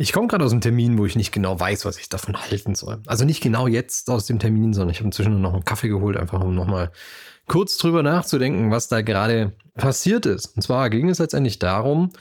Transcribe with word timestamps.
Ich 0.00 0.14
komme 0.14 0.28
gerade 0.28 0.46
aus 0.46 0.52
einem 0.52 0.62
Termin, 0.62 0.96
wo 0.96 1.04
ich 1.04 1.14
nicht 1.14 1.30
genau 1.30 1.60
weiß, 1.60 1.84
was 1.84 1.98
ich 1.98 2.08
davon 2.08 2.34
halten 2.34 2.74
soll. 2.74 3.02
Also 3.06 3.26
nicht 3.26 3.42
genau 3.42 3.66
jetzt 3.66 4.08
aus 4.08 4.24
dem 4.24 4.38
Termin, 4.38 4.72
sondern 4.72 4.92
ich 4.92 5.00
habe 5.00 5.08
inzwischen 5.08 5.42
noch 5.42 5.52
einen 5.52 5.66
Kaffee 5.66 5.88
geholt, 5.88 6.16
einfach 6.16 6.40
um 6.40 6.54
nochmal 6.54 6.90
kurz 7.46 7.76
drüber 7.76 8.02
nachzudenken, 8.02 8.70
was 8.70 8.88
da 8.88 9.02
gerade 9.02 9.52
passiert 9.74 10.24
ist. 10.24 10.56
Und 10.56 10.62
zwar 10.62 10.88
ging 10.88 11.10
es 11.10 11.18
letztendlich 11.18 11.58
darum, 11.58 12.12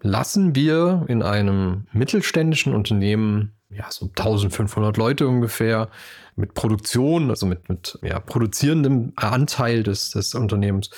lassen 0.00 0.54
wir 0.54 1.04
in 1.08 1.22
einem 1.22 1.86
mittelständischen 1.92 2.74
Unternehmen, 2.74 3.52
ja, 3.68 3.90
so 3.90 4.06
1500 4.06 4.96
Leute 4.96 5.28
ungefähr, 5.28 5.90
mit 6.34 6.54
Produktion, 6.54 7.28
also 7.28 7.44
mit, 7.44 7.68
mit 7.68 7.98
ja, 8.00 8.20
produzierendem 8.20 9.12
Anteil 9.16 9.82
des, 9.82 10.12
des 10.12 10.34
Unternehmens, 10.34 10.88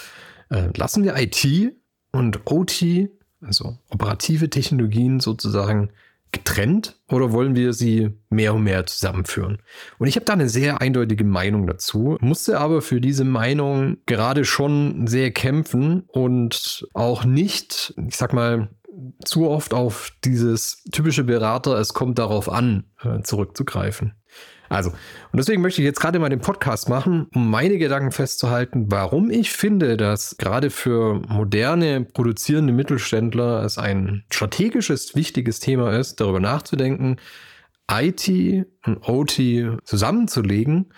äh, 0.51 0.69
lassen 0.77 1.03
wir 1.03 1.17
IT 1.17 1.75
und 2.12 2.42
OT, 2.45 2.84
also 3.41 3.78
operative 3.89 4.48
Technologien 4.48 5.19
sozusagen, 5.19 5.91
getrennt 6.33 7.01
oder 7.09 7.33
wollen 7.33 7.55
wir 7.57 7.73
sie 7.73 8.11
mehr 8.29 8.55
und 8.55 8.65
mehr 8.65 8.87
zusammenführen? 8.87 9.59
Und 9.98 10.07
ich 10.07 10.16
habe 10.16 10.25
da 10.25 10.33
eine 10.33 10.48
sehr 10.48 10.81
eindeutige 10.81 11.25
Meinung 11.25 11.67
dazu, 11.67 12.17
musste 12.20 12.59
aber 12.59 12.83
für 12.83 13.00
diese 13.00 13.25
Meinung 13.25 13.98
gerade 14.06 14.45
schon 14.45 15.06
sehr 15.06 15.31
kämpfen 15.31 16.05
und 16.08 16.86
auch 16.95 17.25
nicht, 17.25 17.95
ich 18.08 18.17
sag 18.17 18.33
mal, 18.33 18.69
zu 19.25 19.48
oft 19.48 19.75
auf 19.75 20.12
dieses 20.25 20.83
typische 20.92 21.25
Berater, 21.25 21.78
es 21.78 21.95
kommt 21.95 22.19
darauf 22.19 22.48
an, 22.51 22.84
äh, 23.03 23.23
zurückzugreifen. 23.23 24.14
Also, 24.71 24.91
und 24.91 25.37
deswegen 25.37 25.63
möchte 25.63 25.83
ich 25.83 25.85
jetzt 25.85 25.99
gerade 25.99 26.21
mal 26.21 26.29
den 26.29 26.41
Podcast 26.41 26.89
machen, 26.89 27.27
um 27.35 27.51
meine 27.51 27.77
Gedanken 27.77 28.13
festzuhalten, 28.13 28.87
warum 28.89 29.29
ich 29.29 29.51
finde, 29.51 29.97
dass 29.97 30.37
gerade 30.39 30.71
für 30.71 31.21
moderne 31.29 32.05
produzierende 32.05 32.73
Mittelständler 32.73 33.65
es 33.65 33.79
ein 33.79 34.23
strategisches, 34.31 35.17
wichtiges 35.17 35.59
Thema 35.59 35.98
ist, 35.98 36.21
darüber 36.21 36.39
nachzudenken, 36.39 37.17
IT 37.91 38.29
und 38.87 39.09
OT 39.09 39.41
zusammenzulegen, 39.83 40.93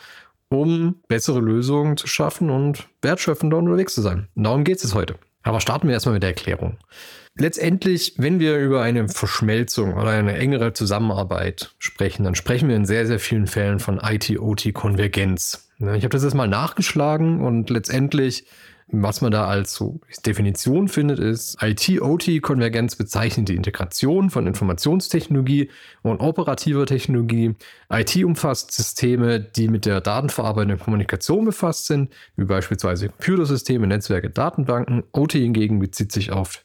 um 0.50 0.97
bessere 1.09 1.41
Lösungen 1.41 1.97
zu 1.97 2.06
schaffen 2.06 2.50
und 2.50 2.89
wertschöpfender 3.00 3.56
unterwegs 3.56 3.95
zu 3.95 4.03
sein. 4.03 4.28
Und 4.34 4.45
darum 4.45 4.65
geht 4.65 4.84
es 4.84 4.95
heute. 4.95 5.15
Aber 5.42 5.60
starten 5.60 5.88
wir 5.88 5.94
erstmal 5.94 6.14
mit 6.14 6.22
der 6.22 6.30
Erklärung. 6.30 6.78
Letztendlich, 7.34 8.14
wenn 8.18 8.40
wir 8.40 8.58
über 8.58 8.82
eine 8.82 9.08
Verschmelzung 9.08 9.94
oder 9.94 10.10
eine 10.10 10.36
engere 10.36 10.74
Zusammenarbeit 10.74 11.74
sprechen, 11.78 12.24
dann 12.24 12.34
sprechen 12.34 12.68
wir 12.68 12.76
in 12.76 12.84
sehr, 12.84 13.06
sehr 13.06 13.18
vielen 13.18 13.46
Fällen 13.46 13.78
von 13.80 13.98
IT-OT-Konvergenz. 13.98 15.70
Ich 15.78 16.04
habe 16.04 16.10
das 16.10 16.22
jetzt 16.22 16.34
mal 16.34 16.46
nachgeschlagen 16.46 17.40
und 17.40 17.70
letztendlich, 17.70 18.44
was 18.92 19.22
man 19.22 19.32
da 19.32 19.46
als 19.46 19.74
so 19.74 20.00
Definition 20.26 20.86
findet, 20.86 21.18
ist 21.18 21.56
IT-OT-Konvergenz 21.62 22.94
bezeichnet 22.96 23.48
die 23.48 23.56
Integration 23.56 24.28
von 24.28 24.46
Informationstechnologie 24.46 25.70
und 26.02 26.20
operativer 26.20 26.84
Technologie. 26.84 27.54
IT 27.90 28.22
umfasst 28.22 28.72
Systeme, 28.72 29.40
die 29.40 29.68
mit 29.68 29.86
der 29.86 30.02
datenverarbeitenden 30.02 30.78
Kommunikation 30.78 31.46
befasst 31.46 31.86
sind, 31.86 32.12
wie 32.36 32.44
beispielsweise 32.44 33.08
Computersysteme, 33.08 33.86
Netzwerke, 33.86 34.28
Datenbanken. 34.28 35.04
OT 35.12 35.32
hingegen 35.32 35.78
bezieht 35.78 36.12
sich 36.12 36.31
auf 36.31 36.62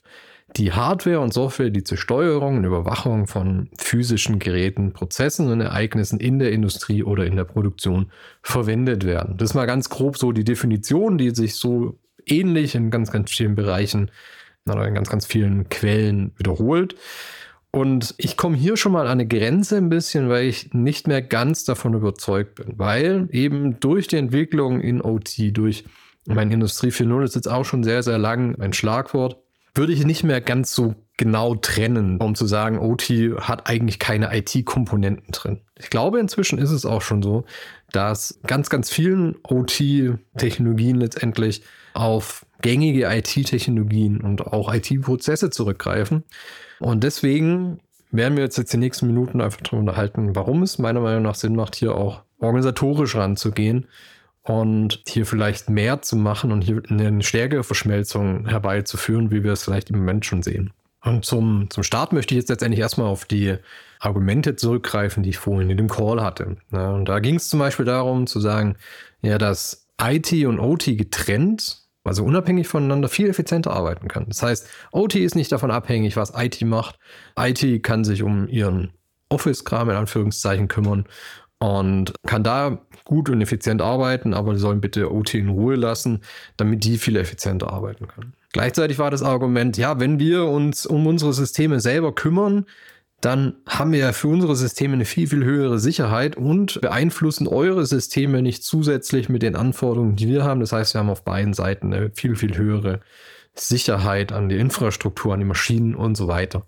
die 0.58 0.74
Hardware 0.74 1.22
und 1.22 1.34
Software, 1.34 1.70
die 1.70 1.84
zur 1.84 1.98
Steuerung 1.98 2.58
und 2.58 2.66
Überwachung 2.66 3.28
von 3.28 3.70
physischen 3.78 4.40
Geräten, 4.40 4.92
Prozessen 4.92 5.50
und 5.50 5.62
Ereignissen 5.62 6.20
in 6.20 6.40
der 6.40 6.52
Industrie 6.52 7.04
oder 7.04 7.26
in 7.26 7.38
der 7.38 7.46
Produktion 7.46 8.12
verwendet 8.42 9.06
werden. 9.06 9.38
Das 9.38 9.52
ist 9.52 9.56
mal 9.56 9.66
ganz 9.66 9.90
grob 9.90 10.18
so 10.18 10.34
die 10.34 10.46
Definition, 10.46 11.18
die 11.18 11.32
sich 11.32 11.56
so 11.56 11.98
ähnlich 12.32 12.76
in 12.76 12.92
ganz, 12.92 13.12
ganz 13.12 13.32
vielen 13.32 13.56
Bereichen 13.56 14.12
oder 14.70 14.88
in 14.88 14.94
ganz, 14.94 15.10
ganz 15.10 15.26
vielen 15.26 15.70
Quellen 15.70 16.32
wiederholt. 16.38 16.96
Und 17.72 18.16
ich 18.18 18.38
komme 18.38 18.58
hier 18.58 18.78
schon 18.78 18.94
mal 18.94 19.06
an 19.06 19.20
eine 19.20 19.28
Grenze 19.28 19.78
ein 19.78 19.90
bisschen, 19.90 20.30
weil 20.30 20.46
ich 20.46 20.74
nicht 20.74 21.08
mehr 21.08 21.22
ganz 21.22 21.64
davon 21.64 21.94
überzeugt 21.94 22.56
bin, 22.56 22.74
weil 22.78 23.28
eben 23.32 23.80
durch 23.80 24.08
die 24.08 24.16
Entwicklung 24.16 24.82
in 24.82 25.02
OT, 25.02 25.36
durch 25.52 25.86
meine 26.26 26.54
Industrie 26.54 26.90
4.0 26.90 27.24
ist 27.24 27.36
jetzt 27.36 27.50
auch 27.50 27.66
schon 27.66 27.84
sehr, 27.84 28.04
sehr 28.04 28.18
lang 28.18 28.60
ein 28.60 28.74
Schlagwort, 28.74 29.38
würde 29.76 29.94
ich 29.94 30.06
nicht 30.06 30.24
mehr 30.24 30.42
ganz 30.42 30.74
so 30.74 30.96
genau 31.18 31.56
trennen, 31.56 32.18
um 32.18 32.36
zu 32.36 32.46
sagen, 32.46 32.80
OT 32.80 33.10
hat 33.42 33.70
eigentlich 33.70 34.00
keine 34.00 34.36
IT-Komponenten 34.36 35.32
drin. 35.32 35.62
Ich 35.78 35.90
glaube, 35.90 36.20
inzwischen 36.20 36.60
ist 36.60 36.72
es 36.72 36.86
auch 36.86 37.02
schon 37.02 37.22
so, 37.22 37.46
dass 37.92 38.40
ganz, 38.46 38.70
ganz 38.70 38.90
vielen 38.90 39.36
OT-Technologien 39.44 40.98
letztendlich 40.98 41.64
auf 41.98 42.46
gängige 42.62 43.06
IT-Technologien 43.06 44.22
und 44.22 44.48
auch 44.48 44.74
IT-Prozesse 44.74 45.50
zurückgreifen. 45.50 46.24
Und 46.80 47.04
deswegen 47.04 47.80
werden 48.12 48.38
wir 48.38 48.44
jetzt, 48.44 48.58
jetzt 48.58 48.74
die 48.74 48.78
nächsten 48.78 49.08
Minuten 49.08 49.42
einfach 49.42 49.62
darüber 49.62 49.80
unterhalten, 49.80 50.36
warum 50.36 50.64
es 50.64 50.78
meiner 50.78 51.02
Meinung 51.02 51.24
nach 51.24 51.36
Sinn 51.36 51.56
macht, 51.56 51.76
hier 51.76 51.96
auch 51.96 52.24
organisatorisch 52.40 53.16
ranzugehen 53.16 53.88
und 54.44 55.02
hier 55.08 55.26
vielleicht 55.26 55.70
mehr 55.70 56.02
zu 56.02 56.16
machen 56.16 56.52
und 56.52 56.62
hier 56.62 56.82
eine 56.88 57.22
stärkere 57.24 57.64
Verschmelzung 57.64 58.48
herbeizuführen, 58.48 59.32
wie 59.32 59.44
wir 59.44 59.52
es 59.52 59.64
vielleicht 59.64 59.90
im 59.90 59.98
Moment 59.98 60.26
schon 60.26 60.44
sehen. 60.44 60.72
Und 61.04 61.26
zum, 61.26 61.70
zum 61.70 61.84
Start 61.84 62.14
möchte 62.14 62.34
ich 62.34 62.40
jetzt 62.40 62.50
letztendlich 62.50 62.80
erstmal 62.80 63.08
auf 63.08 63.26
die 63.26 63.56
Argumente 64.00 64.56
zurückgreifen, 64.56 65.24
die 65.24 65.30
ich 65.32 65.38
vorhin 65.38 65.70
in 65.70 65.78
dem 65.78 65.90
Call 65.90 66.22
hatte. 66.22 66.58
Ja, 66.72 66.92
und 66.92 67.06
da 67.06 67.20
ging 67.20 67.36
es 67.36 67.50
zum 67.50 67.60
Beispiel 67.60 67.86
darum 67.86 68.28
zu 68.28 68.40
sagen, 68.40 68.78
ja, 69.22 69.38
dass 69.38 69.88
IT 70.02 70.32
und 70.46 70.60
OT 70.60 70.98
getrennt, 70.98 71.87
also 72.08 72.24
unabhängig 72.24 72.68
voneinander, 72.68 73.10
viel 73.10 73.30
effizienter 73.30 73.72
arbeiten 73.72 74.08
kann. 74.08 74.26
Das 74.28 74.42
heißt, 74.42 74.68
OT 74.92 75.16
ist 75.16 75.36
nicht 75.36 75.52
davon 75.52 75.72
abhängig, 75.72 76.16
was 76.16 76.34
IT 76.36 76.62
macht. 76.64 76.98
IT 77.40 77.84
kann 77.84 78.04
sich 78.04 78.24
um 78.24 78.48
ihren 78.48 78.92
Office-Kram 79.30 79.90
in 79.90 79.96
Anführungszeichen 79.96 80.68
kümmern 80.68 81.06
und 81.60 82.14
kann 82.26 82.44
da 82.44 82.80
gut 83.04 83.30
und 83.30 83.42
effizient 83.42 83.82
arbeiten, 83.82 84.34
aber 84.34 84.54
die 84.54 84.60
sollen 84.60 84.82
bitte 84.82 85.12
OT 85.12 85.34
in 85.36 85.50
Ruhe 85.50 85.76
lassen, 85.76 86.22
damit 86.56 86.84
die 86.84 86.98
viel 86.98 87.16
effizienter 87.16 87.72
arbeiten 87.72 88.08
können. 88.08 88.34
Gleichzeitig 88.54 89.00
war 89.00 89.12
das 89.12 89.24
Argument, 89.24 89.78
ja, 89.78 90.00
wenn 90.00 90.20
wir 90.20 90.46
uns 90.46 90.86
um 90.86 91.08
unsere 91.08 91.34
Systeme 91.34 91.80
selber 91.80 92.14
kümmern, 92.14 92.66
dann 93.22 93.56
haben 93.68 93.92
wir 93.92 94.00
ja 94.00 94.14
für 94.14 94.28
unsere 94.28 94.56
Systeme 94.56 94.94
eine 94.94 95.06
viel, 95.06 95.28
viel 95.28 95.44
höhere 95.44 95.80
Sicherheit 95.80 96.38
und 96.38 96.80
beeinflussen 96.82 97.48
eure 97.48 97.86
Systeme 97.86 98.44
nicht 98.44 98.64
zusätzlich 98.64 99.28
mit 99.28 99.42
den 99.42 99.56
Anforderungen, 99.56 100.16
die 100.16 100.28
wir 100.28 100.44
haben. 100.44 100.60
Das 100.60 100.72
heißt, 100.72 100.94
wir 100.94 101.00
haben 101.00 101.10
auf 101.10 101.24
beiden 101.24 101.54
Seiten 101.54 101.94
eine 101.94 102.12
viel, 102.14 102.36
viel 102.36 102.56
höhere 102.58 103.00
Sicherheit 103.56 104.32
an 104.32 104.50
die 104.50 104.58
Infrastruktur, 104.58 105.34
an 105.34 105.40
die 105.40 105.46
Maschinen 105.46 105.96
und 105.96 106.16
so 106.16 106.28
weiter. 106.28 106.68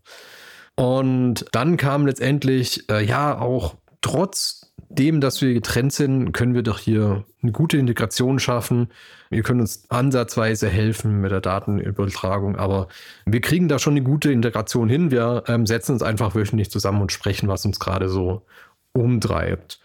Und 0.75 1.45
dann 1.51 1.77
kam 1.77 2.07
letztendlich, 2.07 2.89
äh, 2.89 3.03
ja, 3.05 3.37
auch 3.37 3.75
trotz 4.01 4.58
dem, 4.89 5.21
dass 5.21 5.41
wir 5.41 5.53
getrennt 5.53 5.93
sind, 5.93 6.31
können 6.31 6.53
wir 6.53 6.63
doch 6.63 6.79
hier 6.79 7.25
eine 7.41 7.51
gute 7.51 7.77
Integration 7.77 8.39
schaffen. 8.39 8.89
Wir 9.29 9.43
können 9.43 9.61
uns 9.61 9.89
ansatzweise 9.89 10.69
helfen 10.69 11.21
mit 11.21 11.31
der 11.31 11.41
Datenübertragung, 11.41 12.55
aber 12.55 12.87
wir 13.25 13.41
kriegen 13.41 13.67
da 13.67 13.79
schon 13.79 13.93
eine 13.93 14.03
gute 14.03 14.31
Integration 14.31 14.89
hin. 14.89 15.11
Wir 15.11 15.43
ähm, 15.47 15.65
setzen 15.65 15.93
uns 15.93 16.03
einfach 16.03 16.35
wöchentlich 16.35 16.71
zusammen 16.71 17.01
und 17.01 17.11
sprechen, 17.11 17.47
was 17.47 17.65
uns 17.65 17.79
gerade 17.79 18.09
so 18.09 18.43
umtreibt. 18.93 19.79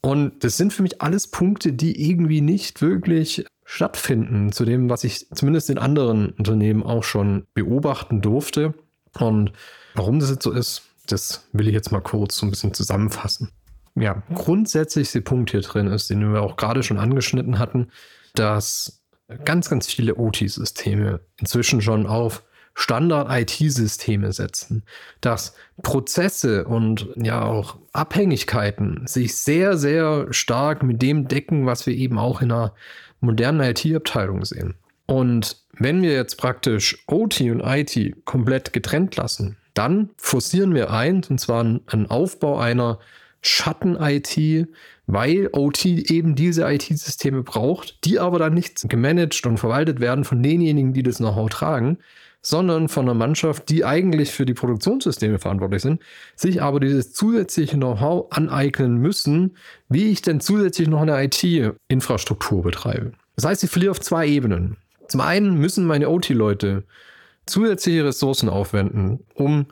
Und 0.00 0.44
das 0.44 0.56
sind 0.56 0.72
für 0.72 0.82
mich 0.82 1.02
alles 1.02 1.28
Punkte, 1.28 1.72
die 1.72 2.08
irgendwie 2.08 2.40
nicht 2.40 2.80
wirklich 2.80 3.44
stattfinden, 3.64 4.52
zu 4.52 4.64
dem, 4.64 4.88
was 4.88 5.04
ich 5.04 5.28
zumindest 5.30 5.70
in 5.70 5.78
anderen 5.78 6.30
Unternehmen 6.30 6.82
auch 6.82 7.04
schon 7.04 7.46
beobachten 7.54 8.20
durfte. 8.20 8.74
Und 9.18 9.52
warum 9.94 10.20
das 10.20 10.30
jetzt 10.30 10.44
so 10.44 10.52
ist, 10.52 10.82
das 11.08 11.48
will 11.52 11.68
ich 11.68 11.74
jetzt 11.74 11.90
mal 11.90 12.00
kurz 12.00 12.36
so 12.36 12.46
ein 12.46 12.50
bisschen 12.50 12.74
zusammenfassen 12.74 13.50
ja, 14.00 14.22
grundsätzlichste 14.34 15.20
Punkt 15.20 15.50
hier 15.50 15.60
drin 15.60 15.86
ist, 15.88 16.10
den 16.10 16.32
wir 16.32 16.42
auch 16.42 16.56
gerade 16.56 16.82
schon 16.82 16.98
angeschnitten 16.98 17.58
hatten, 17.58 17.88
dass 18.34 19.02
ganz, 19.44 19.68
ganz 19.68 19.86
viele 19.86 20.16
OT-Systeme 20.16 21.20
inzwischen 21.38 21.82
schon 21.82 22.06
auf 22.06 22.44
Standard-IT-Systeme 22.74 24.32
setzen, 24.32 24.84
dass 25.20 25.54
Prozesse 25.82 26.64
und 26.64 27.08
ja 27.16 27.42
auch 27.42 27.76
Abhängigkeiten 27.92 29.06
sich 29.06 29.36
sehr, 29.36 29.76
sehr 29.76 30.28
stark 30.30 30.84
mit 30.84 31.02
dem 31.02 31.26
decken, 31.26 31.66
was 31.66 31.86
wir 31.86 31.94
eben 31.94 32.18
auch 32.18 32.40
in 32.40 32.52
einer 32.52 32.74
modernen 33.20 33.60
IT-Abteilung 33.60 34.44
sehen. 34.44 34.76
Und 35.06 35.56
wenn 35.72 36.02
wir 36.02 36.12
jetzt 36.12 36.36
praktisch 36.36 37.02
OT 37.08 37.40
und 37.40 37.62
IT 37.64 38.24
komplett 38.24 38.72
getrennt 38.72 39.16
lassen, 39.16 39.56
dann 39.74 40.10
forcieren 40.16 40.74
wir 40.74 40.90
ein, 40.92 41.24
und 41.28 41.40
zwar 41.40 41.60
einen 41.60 42.06
Aufbau 42.10 42.58
einer 42.58 43.00
Schatten-IT, 43.40 44.68
weil 45.06 45.48
OT 45.52 45.84
eben 45.86 46.34
diese 46.34 46.70
IT-Systeme 46.70 47.42
braucht, 47.42 48.04
die 48.04 48.18
aber 48.18 48.38
dann 48.38 48.54
nicht 48.54 48.88
gemanagt 48.88 49.46
und 49.46 49.58
verwaltet 49.58 50.00
werden 50.00 50.24
von 50.24 50.42
denjenigen, 50.42 50.92
die 50.92 51.02
das 51.02 51.16
Know-how 51.16 51.48
tragen, 51.48 51.98
sondern 52.42 52.88
von 52.88 53.06
einer 53.06 53.14
Mannschaft, 53.14 53.68
die 53.68 53.84
eigentlich 53.84 54.30
für 54.30 54.46
die 54.46 54.54
Produktionssysteme 54.54 55.38
verantwortlich 55.38 55.82
sind, 55.82 56.02
sich 56.36 56.62
aber 56.62 56.80
dieses 56.80 57.12
zusätzliche 57.12 57.76
Know-how 57.76 58.30
aneignen 58.30 58.96
müssen, 58.96 59.56
wie 59.88 60.10
ich 60.10 60.22
denn 60.22 60.40
zusätzlich 60.40 60.88
noch 60.88 61.02
eine 61.02 61.24
IT-Infrastruktur 61.24 62.62
betreibe. 62.62 63.12
Das 63.36 63.44
heißt, 63.44 63.64
ich 63.64 63.70
verliere 63.70 63.90
auf 63.90 64.00
zwei 64.00 64.26
Ebenen. 64.26 64.76
Zum 65.08 65.20
einen 65.20 65.54
müssen 65.54 65.86
meine 65.86 66.08
OT-Leute 66.08 66.84
zusätzliche 67.46 68.04
Ressourcen 68.04 68.48
aufwenden, 68.48 69.20
um 69.34 69.66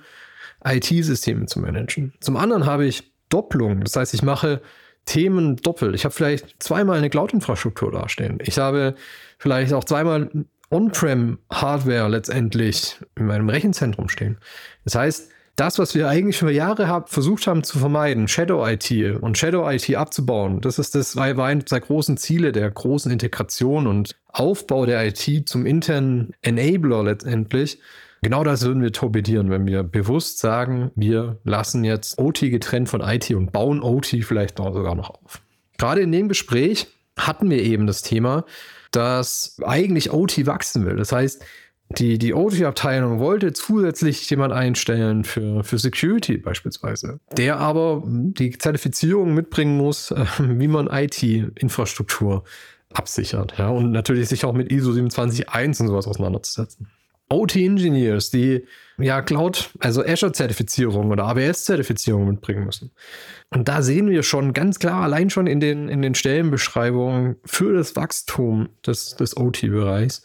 IT-Systeme 0.65 1.47
zu 1.47 1.61
managen. 1.61 2.15
Zum 2.21 2.37
anderen 2.37 2.67
habe 2.67 2.87
ich 2.87 3.13
Doppelung. 3.29 3.83
Das 3.83 3.97
heißt, 3.97 4.15
ich 4.15 4.23
mache 4.23 4.61
Themen 5.05 5.57
doppelt. 5.57 5.95
Ich 5.95 6.05
habe 6.05 6.15
vielleicht 6.15 6.63
zweimal 6.63 6.99
eine 6.99 7.11
Cloud-Infrastruktur 7.11 7.93
dastehen. 7.93 8.39
Ich 8.43 8.59
habe 8.59 8.95
vielleicht 9.39 9.73
auch 9.73 9.85
zweimal 9.85 10.31
On-Prem-Hardware 10.71 12.09
letztendlich 12.09 12.99
in 13.15 13.27
meinem 13.27 13.49
Rechenzentrum 13.49 14.09
stehen. 14.09 14.39
Das 14.85 14.97
heißt, 14.97 15.31
das, 15.55 15.79
was 15.79 15.95
wir 15.95 16.09
eigentlich 16.09 16.43
über 16.43 16.51
Jahre 16.51 16.87
hab, 16.87 17.09
versucht 17.09 17.47
haben 17.47 17.65
zu 17.65 17.79
vermeiden, 17.79 18.29
Shadow 18.29 18.67
IT 18.67 18.91
und 19.21 19.39
Shadow 19.39 19.71
IT 19.71 19.95
abzubauen, 19.95 20.61
das 20.61 20.79
ist 20.79 20.95
das 20.95 21.17
war 21.17 21.39
eines 21.39 21.65
der 21.67 21.81
großen 21.81 22.19
Ziele 22.19 22.53
der 22.53 22.71
großen 22.71 23.11
Integration 23.11 23.87
und 23.87 24.17
Aufbau 24.29 24.85
der 24.85 25.07
IT 25.07 25.49
zum 25.49 25.65
internen 25.65 26.33
Enabler 26.43 27.05
letztendlich. 27.05 27.81
Genau 28.23 28.45
das 28.45 28.65
würden 28.65 28.83
wir 28.83 28.93
torpedieren, 28.93 29.51
wenn 29.51 29.67
wir 29.67 29.83
bewusst 29.83 30.39
sagen, 30.39 30.91
wir 30.95 31.39
lassen 31.45 31.85
jetzt 31.85 32.19
OT 32.19 32.41
getrennt 32.41 32.89
von 32.89 33.01
IT 33.01 33.31
und 33.31 33.53
bauen 33.53 33.83
OT 33.83 34.17
vielleicht 34.23 34.59
sogar 34.59 34.95
noch 34.95 35.11
auf. 35.11 35.43
Gerade 35.79 36.01
in 36.01 36.13
dem 36.13 36.29
Gespräch 36.29 36.89
hatten 37.19 37.51
wir 37.51 37.63
eben 37.63 37.87
das 37.87 38.03
Thema, 38.03 38.45
dass 38.91 39.59
eigentlich 39.63 40.13
OT 40.13 40.47
wachsen 40.47 40.87
will. 40.87 40.97
Das 40.97 41.13
heißt, 41.13 41.45
die, 41.91 42.19
die 42.19 42.35
OT-Abteilung 42.35 43.21
wollte 43.21 43.53
zusätzlich 43.53 44.29
jemand 44.29 44.53
einstellen 44.53 45.23
für, 45.23 45.63
für 45.63 45.79
Security 45.79 46.37
beispielsweise, 46.37 47.21
der 47.37 47.59
aber 47.59 48.03
die 48.07 48.59
Zertifizierung 48.59 49.35
mitbringen 49.35 49.77
muss, 49.77 50.11
äh, 50.11 50.25
wie 50.39 50.69
man 50.69 50.89
IT-Infrastruktur 50.89 52.43
absichert. 52.93 53.55
Ja, 53.59 53.69
und 53.69 53.93
natürlich 53.93 54.29
sich 54.29 54.45
auch 54.45 54.53
mit 54.53 54.73
ISO 54.73 54.93
271 54.93 55.81
und 55.81 55.89
sowas 55.89 56.07
auseinanderzusetzen. 56.07 56.89
OT-Engineers, 57.29 58.31
die 58.31 58.65
ja 58.99 59.21
Cloud, 59.21 59.71
also 59.81 60.05
Azure-Zertifizierung 60.05 61.11
oder 61.11 61.25
AWS-Zertifizierung 61.25 62.29
mitbringen 62.29 62.65
müssen. 62.65 62.93
Und 63.51 63.69
da 63.69 63.83
sehen 63.83 64.09
wir 64.09 64.23
schon 64.23 64.53
ganz 64.53 64.79
klar, 64.79 65.03
allein 65.03 65.31
schon 65.31 65.47
in 65.47 65.61
den, 65.61 65.89
in 65.89 66.03
den 66.03 66.15
Stellenbeschreibungen 66.15 67.37
für 67.45 67.75
das 67.75 67.97
Wachstum 67.97 68.69
des, 68.87 69.17
des 69.17 69.37
OT-Bereichs, 69.37 70.23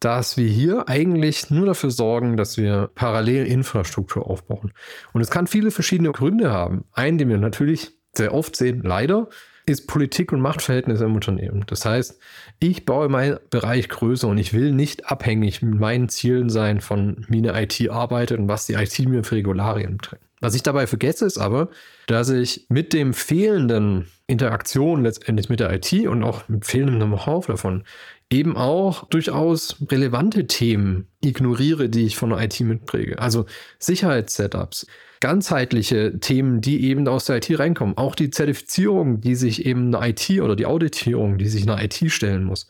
dass 0.00 0.38
wir 0.38 0.48
hier 0.48 0.88
eigentlich 0.88 1.50
nur 1.50 1.66
dafür 1.66 1.90
sorgen, 1.90 2.36
dass 2.38 2.56
wir 2.56 2.90
parallel 2.94 3.46
Infrastruktur 3.46 4.26
aufbauen. 4.26 4.72
Und 5.12 5.20
es 5.20 5.30
kann 5.30 5.46
viele 5.46 5.70
verschiedene 5.70 6.10
Gründe 6.10 6.50
haben. 6.50 6.84
Einen, 6.92 7.18
den 7.18 7.28
wir 7.28 7.36
natürlich 7.36 7.92
sehr 8.14 8.34
oft 8.34 8.56
sehen, 8.56 8.82
leider, 8.82 9.28
ist 9.70 9.86
Politik 9.86 10.32
und 10.32 10.40
Machtverhältnisse 10.40 11.04
im 11.04 11.14
Unternehmen. 11.14 11.64
Das 11.66 11.84
heißt, 11.84 12.18
ich 12.58 12.84
baue 12.84 13.08
meinen 13.08 13.38
Bereich 13.50 13.88
größer 13.88 14.28
und 14.28 14.38
ich 14.38 14.52
will 14.52 14.72
nicht 14.72 15.06
abhängig 15.06 15.62
mit 15.62 15.78
meinen 15.78 16.08
Zielen 16.08 16.50
sein, 16.50 16.80
von 16.80 17.24
wie 17.28 17.38
eine 17.38 17.62
IT 17.62 17.88
arbeitet 17.90 18.38
und 18.38 18.48
was 18.48 18.66
die 18.66 18.74
IT 18.74 18.98
mir 19.08 19.24
für 19.24 19.36
Regularien 19.36 19.98
trägt. 19.98 20.22
Was 20.40 20.54
ich 20.54 20.62
dabei 20.62 20.86
vergesse, 20.86 21.26
ist 21.26 21.38
aber, 21.38 21.68
dass 22.06 22.30
ich 22.30 22.66
mit 22.68 22.92
dem 22.92 23.12
fehlenden 23.12 24.06
Interaktion 24.30 25.02
letztendlich 25.02 25.48
mit 25.48 25.60
der 25.60 25.72
IT 25.72 25.92
und 26.06 26.22
auch 26.22 26.48
mit 26.48 26.64
fehlendem 26.64 27.10
Know-how 27.10 27.46
davon 27.46 27.84
eben 28.30 28.56
auch 28.56 29.08
durchaus 29.08 29.76
relevante 29.90 30.46
Themen 30.46 31.08
ignoriere, 31.20 31.88
die 31.88 32.06
ich 32.06 32.16
von 32.16 32.30
der 32.30 32.40
IT 32.40 32.60
mitpräge. 32.60 33.18
Also 33.18 33.46
Sicherheitssetups, 33.78 34.86
ganzheitliche 35.20 36.18
Themen, 36.20 36.60
die 36.60 36.84
eben 36.84 37.06
aus 37.08 37.24
der 37.24 37.36
IT 37.36 37.58
reinkommen. 37.58 37.96
Auch 37.98 38.14
die 38.14 38.30
Zertifizierung, 38.30 39.20
die 39.20 39.34
sich 39.34 39.66
eben 39.66 39.94
eine 39.94 40.10
IT 40.10 40.30
oder 40.40 40.54
die 40.54 40.66
Auditierung, 40.66 41.38
die 41.38 41.48
sich 41.48 41.68
eine 41.68 41.82
IT 41.84 42.10
stellen 42.10 42.44
muss, 42.44 42.68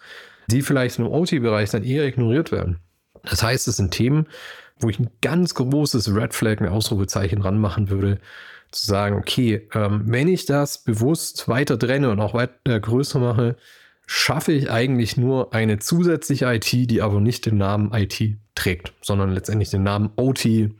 die 0.49 0.63
vielleicht 0.63 0.99
im 0.99 1.07
OT-Bereich 1.07 1.71
dann 1.71 1.85
eher 1.85 2.07
ignoriert 2.07 2.51
werden. 2.53 2.79
Das 3.23 3.43
heißt, 3.43 3.69
es 3.69 3.77
sind 3.77 3.91
Themen, 3.91 4.27
wo 4.79 4.89
ich 4.89 4.99
ein 4.99 5.11
ganz 5.21 5.55
großes 5.55 6.15
Red 6.15 6.33
Flag, 6.33 6.61
ein 6.61 6.69
Ausrufezeichen 6.69 7.43
ranmachen 7.43 7.91
würde, 7.91 8.19
zu 8.71 8.87
sagen, 8.87 9.17
okay, 9.17 9.69
ähm, 9.75 10.03
wenn 10.07 10.29
ich 10.29 10.47
das 10.47 10.83
bewusst 10.83 11.49
weiter 11.49 11.79
trenne 11.79 12.11
und 12.11 12.21
auch 12.21 12.35
weiter 12.35 12.81
größer 12.81 13.19
mache, 13.19 13.57
schaffe 14.07 14.53
ich 14.53 14.71
eigentlich 14.71 15.17
nur 15.17 15.55
eine 15.55 15.79
zusätzliche 15.79 16.53
IT, 16.53 16.73
die 16.73 17.03
aber 17.03 17.21
nicht 17.21 17.47
den 17.47 17.59
Namen 17.59 17.93
IT 17.93 18.37
trägt, 18.55 18.93
sondern 19.03 19.31
letztendlich 19.31 19.71
den 19.71 19.83
Namen 19.83 20.11
OT 20.17 20.71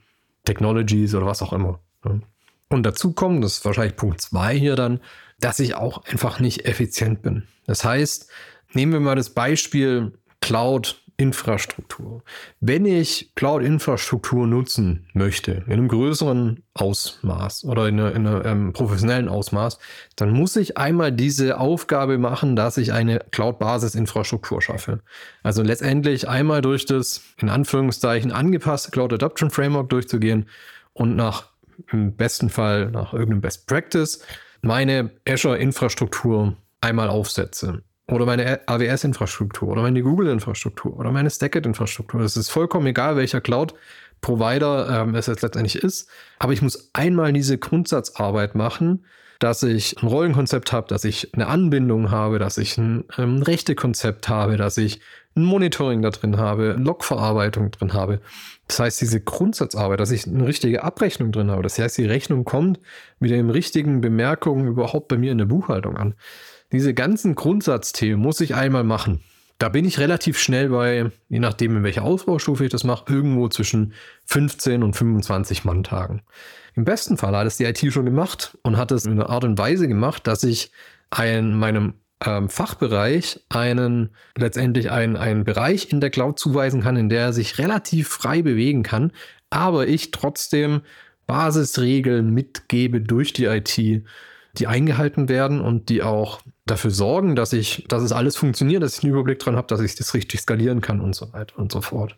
Technologies 0.45 1.15
oder 1.15 1.27
was 1.27 1.43
auch 1.43 1.53
immer. 1.53 1.81
Und 2.69 2.85
dazu 2.85 3.13
kommt, 3.13 3.45
das 3.45 3.59
ist 3.59 3.65
wahrscheinlich 3.65 3.97
Punkt 3.97 4.21
2 4.21 4.59
hier 4.59 4.77
dann, 4.77 5.01
dass 5.39 5.61
ich 5.61 5.75
auch 5.75 6.05
einfach 6.05 6.41
nicht 6.41 6.67
effizient 6.67 7.23
bin. 7.23 7.45
Das 7.67 7.85
heißt, 7.85 8.31
nehmen 8.73 8.93
wir 8.93 9.01
mal 9.01 9.17
das 9.17 9.31
Beispiel 9.31 10.13
Cloud 10.41 11.03
Infrastruktur. 11.21 12.23
Wenn 12.61 12.87
ich 12.87 13.35
Cloud-Infrastruktur 13.35 14.47
nutzen 14.47 15.07
möchte, 15.13 15.65
in 15.67 15.73
einem 15.75 15.89
größeren 15.89 16.63
Ausmaß 16.73 17.65
oder 17.65 17.89
in, 17.89 18.01
einer, 18.01 18.15
in 18.15 18.27
einem 18.27 18.43
ähm, 18.47 18.73
professionellen 18.73 19.29
Ausmaß, 19.29 19.79
dann 20.17 20.31
muss 20.31 20.57
ich 20.57 20.79
einmal 20.79 21.13
diese 21.13 21.61
Aufgabe 21.61 22.17
machen, 22.17 22.57
dass 22.57 22.79
ich 22.79 22.95
eine 22.95 23.19
Cloud-Basis-Infrastruktur 23.33 24.63
schaffe. 24.63 25.01
Also 25.43 25.63
letztendlich 25.63 26.27
einmal 26.27 26.63
durch 26.63 26.87
das, 26.87 27.21
in 27.37 27.51
Anführungszeichen, 27.51 28.33
angepasste 28.33 28.91
Cloud 28.91 29.13
Adoption 29.13 29.51
Framework 29.51 29.91
durchzugehen 29.91 30.49
und 30.95 31.17
nach, 31.17 31.51
im 31.93 32.17
besten 32.17 32.49
Fall 32.49 32.91
nach 32.91 33.13
irgendeinem 33.13 33.43
Best 33.43 33.67
Practice, 33.67 34.25
meine 34.63 35.11
Azure-Infrastruktur 35.29 36.57
einmal 36.81 37.11
aufsetze 37.11 37.83
oder 38.11 38.27
meine 38.27 38.61
AWS-Infrastruktur 38.67 39.69
oder 39.69 39.83
meine 39.83 40.03
Google-Infrastruktur 40.03 40.99
oder 40.99 41.13
meine 41.13 41.31
Stackit-Infrastruktur. 41.31 42.21
Es 42.21 42.37
ist 42.37 42.51
vollkommen 42.51 42.87
egal, 42.87 43.17
welcher 43.17 43.41
Cloud-Provider 43.41 45.03
ähm, 45.03 45.15
es 45.15 45.27
jetzt 45.27 45.43
letztendlich 45.43 45.77
ist. 45.77 46.09
Aber 46.39 46.53
ich 46.53 46.63
muss 46.63 46.91
einmal 46.93 47.33
diese 47.33 47.59
Grundsatzarbeit 47.59 48.55
machen, 48.55 49.05
dass 49.39 49.63
ich 49.63 50.01
ein 50.03 50.07
Rollenkonzept 50.07 50.71
habe, 50.73 50.89
dass 50.89 51.05
ich 51.05 51.33
eine 51.33 51.47
Anbindung 51.47 52.11
habe, 52.11 52.39
dass 52.39 52.59
ich 52.59 52.77
ein 52.77 53.05
ähm, 53.17 53.43
Rechtekonzept 53.43 54.29
habe, 54.29 54.59
dass 54.59 54.77
ich 54.77 55.01
ein 55.35 55.45
Monitoring 55.45 56.03
da 56.03 56.11
drin 56.11 56.37
habe, 56.37 56.73
Logverarbeitung 56.79 57.71
drin 57.71 57.95
habe. 57.95 58.21
Das 58.69 58.81
heißt, 58.81 59.01
diese 59.01 59.21
Grundsatzarbeit, 59.21 59.99
dass 59.99 60.11
ich 60.11 60.27
eine 60.27 60.47
richtige 60.47 60.85
Abrechnung 60.85 61.33
drin 61.33 61.51
habe. 61.51 61.63
Das 61.63 61.79
heißt, 61.79 61.97
die 61.97 62.05
Rechnung 62.05 62.45
kommt 62.45 62.81
mit 63.19 63.31
den 63.31 63.49
richtigen 63.49 64.01
Bemerkungen 64.01 64.67
überhaupt 64.67 65.09
bei 65.09 65.17
mir 65.17 65.33
in 65.33 65.39
der 65.39 65.47
Buchhaltung 65.47 65.97
an 65.97 66.15
diese 66.73 66.95
ganzen 66.95 67.35
Grundsatzthemen 67.35 68.21
muss 68.21 68.41
ich 68.41 68.55
einmal 68.55 68.85
machen. 68.85 69.21
Da 69.59 69.69
bin 69.69 69.85
ich 69.85 69.99
relativ 69.99 70.39
schnell 70.39 70.71
bei, 70.71 71.11
je 71.29 71.39
nachdem, 71.39 71.77
in 71.77 71.83
welcher 71.83 72.03
Ausbaustufe 72.03 72.65
ich 72.65 72.71
das 72.71 72.85
mache, 72.85 73.13
irgendwo 73.13 73.49
zwischen 73.49 73.93
15 74.27 74.83
und 74.83 74.95
25 74.95 75.65
Manntagen. 75.65 76.23
Im 76.75 76.85
besten 76.85 77.19
Fall 77.19 77.37
hat 77.37 77.47
es 77.47 77.59
die 77.59 77.65
IT 77.65 77.93
schon 77.93 78.07
gemacht 78.07 78.57
und 78.63 78.79
hat 78.79 78.91
es 78.91 79.05
in 79.05 79.13
einer 79.13 79.29
Art 79.29 79.45
und 79.45 79.59
Weise 79.59 79.87
gemacht, 79.87 80.27
dass 80.27 80.45
ich 80.45 80.71
ein, 81.11 81.55
meinem 81.55 81.95
ähm, 82.25 82.49
Fachbereich 82.49 83.41
einen, 83.49 84.11
letztendlich 84.37 84.91
einen, 84.91 85.17
einen 85.17 85.45
Bereich 85.45 85.93
in 85.93 86.01
der 86.01 86.11
Cloud 86.11 86.39
zuweisen 86.39 86.83
kann, 86.83 86.97
in 86.97 87.09
der 87.09 87.21
er 87.21 87.33
sich 87.33 87.59
relativ 87.59 88.09
frei 88.09 88.43
bewegen 88.43 88.83
kann, 88.83 89.13
aber 89.51 89.89
ich 89.89 90.11
trotzdem 90.11 90.83
Basisregeln 91.27 92.33
mitgebe 92.33 93.01
durch 93.01 93.33
die 93.33 93.45
IT, 93.45 94.05
die 94.59 94.67
eingehalten 94.67 95.29
werden 95.29 95.61
und 95.61 95.89
die 95.89 96.03
auch 96.03 96.41
dafür 96.67 96.91
sorgen, 96.91 97.37
dass 97.37 97.53
ich, 97.53 97.85
dass 97.89 98.03
es 98.03 98.13
alles 98.13 98.37
funktioniert, 98.37 98.83
dass 98.83 98.99
ich 98.99 99.05
einen 99.05 99.13
Überblick 99.13 99.39
dran 99.39 99.57
habe, 99.57 99.67
dass 99.67 99.81
ich 99.81 99.95
das 99.95 100.15
richtig 100.15 100.41
skalieren 100.41 100.81
kann 100.81 101.01
und 101.01 101.15
so 101.15 101.33
weiter 101.33 101.59
und 101.59 101.73
so 101.73 101.81
fort. 101.81 102.17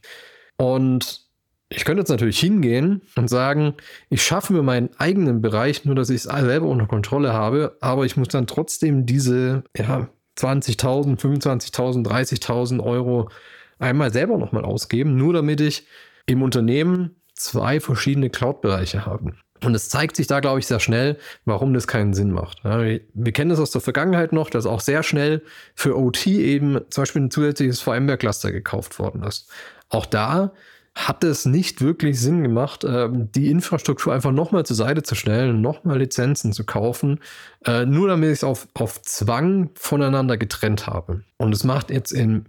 Und 0.57 1.27
ich 1.69 1.85
könnte 1.85 2.01
jetzt 2.01 2.11
natürlich 2.11 2.39
hingehen 2.39 3.03
und 3.17 3.29
sagen, 3.29 3.75
ich 4.11 4.23
schaffe 4.23 4.53
mir 4.53 4.63
meinen 4.63 4.91
eigenen 4.99 5.41
Bereich, 5.41 5.85
nur 5.85 5.95
dass 5.95 6.11
ich 6.11 6.17
es 6.17 6.23
selber 6.25 6.67
unter 6.67 6.87
Kontrolle 6.87 7.33
habe, 7.33 7.77
aber 7.81 8.05
ich 8.05 8.17
muss 8.17 8.29
dann 8.29 8.47
trotzdem 8.47 9.07
diese 9.07 9.65
ja, 9.77 10.09
20.000, 10.39 11.19
25.000, 11.19 12.07
30.000 12.07 12.83
Euro 12.83 13.31
einmal 13.79 14.13
selber 14.13 14.39
nochmal 14.39 14.65
ausgeben, 14.65 15.17
nur 15.17 15.33
damit 15.33 15.61
ich 15.61 15.87
im 16.27 16.43
Unternehmen 16.43 17.17
zwei 17.35 17.81
verschiedene 17.81 18.31
Cloud-Bereiche 18.31 19.07
habe. 19.07 19.35
Und 19.65 19.75
es 19.75 19.89
zeigt 19.89 20.17
sich 20.17 20.27
da, 20.27 20.41
glaube 20.41 20.59
ich, 20.59 20.67
sehr 20.67 20.81
schnell, 20.81 21.19
warum 21.45 21.75
das 21.75 21.87
keinen 21.87 22.15
Sinn 22.15 22.31
macht. 22.31 22.63
Ja, 22.65 22.81
wir 22.81 23.33
kennen 23.33 23.51
das 23.51 23.61
aus 23.61 23.71
der 23.71 23.81
Vergangenheit 23.81 24.33
noch, 24.33 24.51
dass 24.51 24.67
auch 24.67 24.81
sehr 24.81 25.03
schnell 25.03 25.43
für 25.75 25.97
OT 25.97 26.27
eben 26.27 26.81
zum 26.91 27.03
Beispiel 27.03 27.23
ein 27.23 27.31
zusätzliches 27.31 27.81
VMware-Cluster 27.81 28.53
gekauft 28.53 28.99
worden 28.99 29.23
ist. 29.23 29.51
Auch 29.89 30.07
da 30.07 30.53
hat 30.95 31.25
es 31.25 31.47
nicht 31.47 31.81
wirklich 31.81 32.21
Sinn 32.21 32.43
gemacht, 32.43 32.85
ähm, 32.85 33.31
die 33.33 33.51
Infrastruktur 33.51 34.13
einfach 34.13 34.33
nochmal 34.33 34.67
zur 34.67 34.77
Seite 34.77 35.03
zu 35.03 35.15
stellen, 35.15 35.63
nochmal 35.63 35.99
Lizenzen 35.99 36.53
zu 36.53 36.65
kaufen, 36.65 37.21
äh, 37.65 37.87
nur 37.87 38.09
damit 38.09 38.29
ich 38.29 38.39
es 38.39 38.45
auf, 38.45 38.69
auf 38.75 39.01
Zwang 39.03 39.71
voneinander 39.75 40.37
getrennt 40.37 40.87
habe. 40.87 41.23
Und 41.39 41.55
es 41.55 41.65
macht 41.65 41.91
jetzt 41.91 42.13
in 42.13 42.45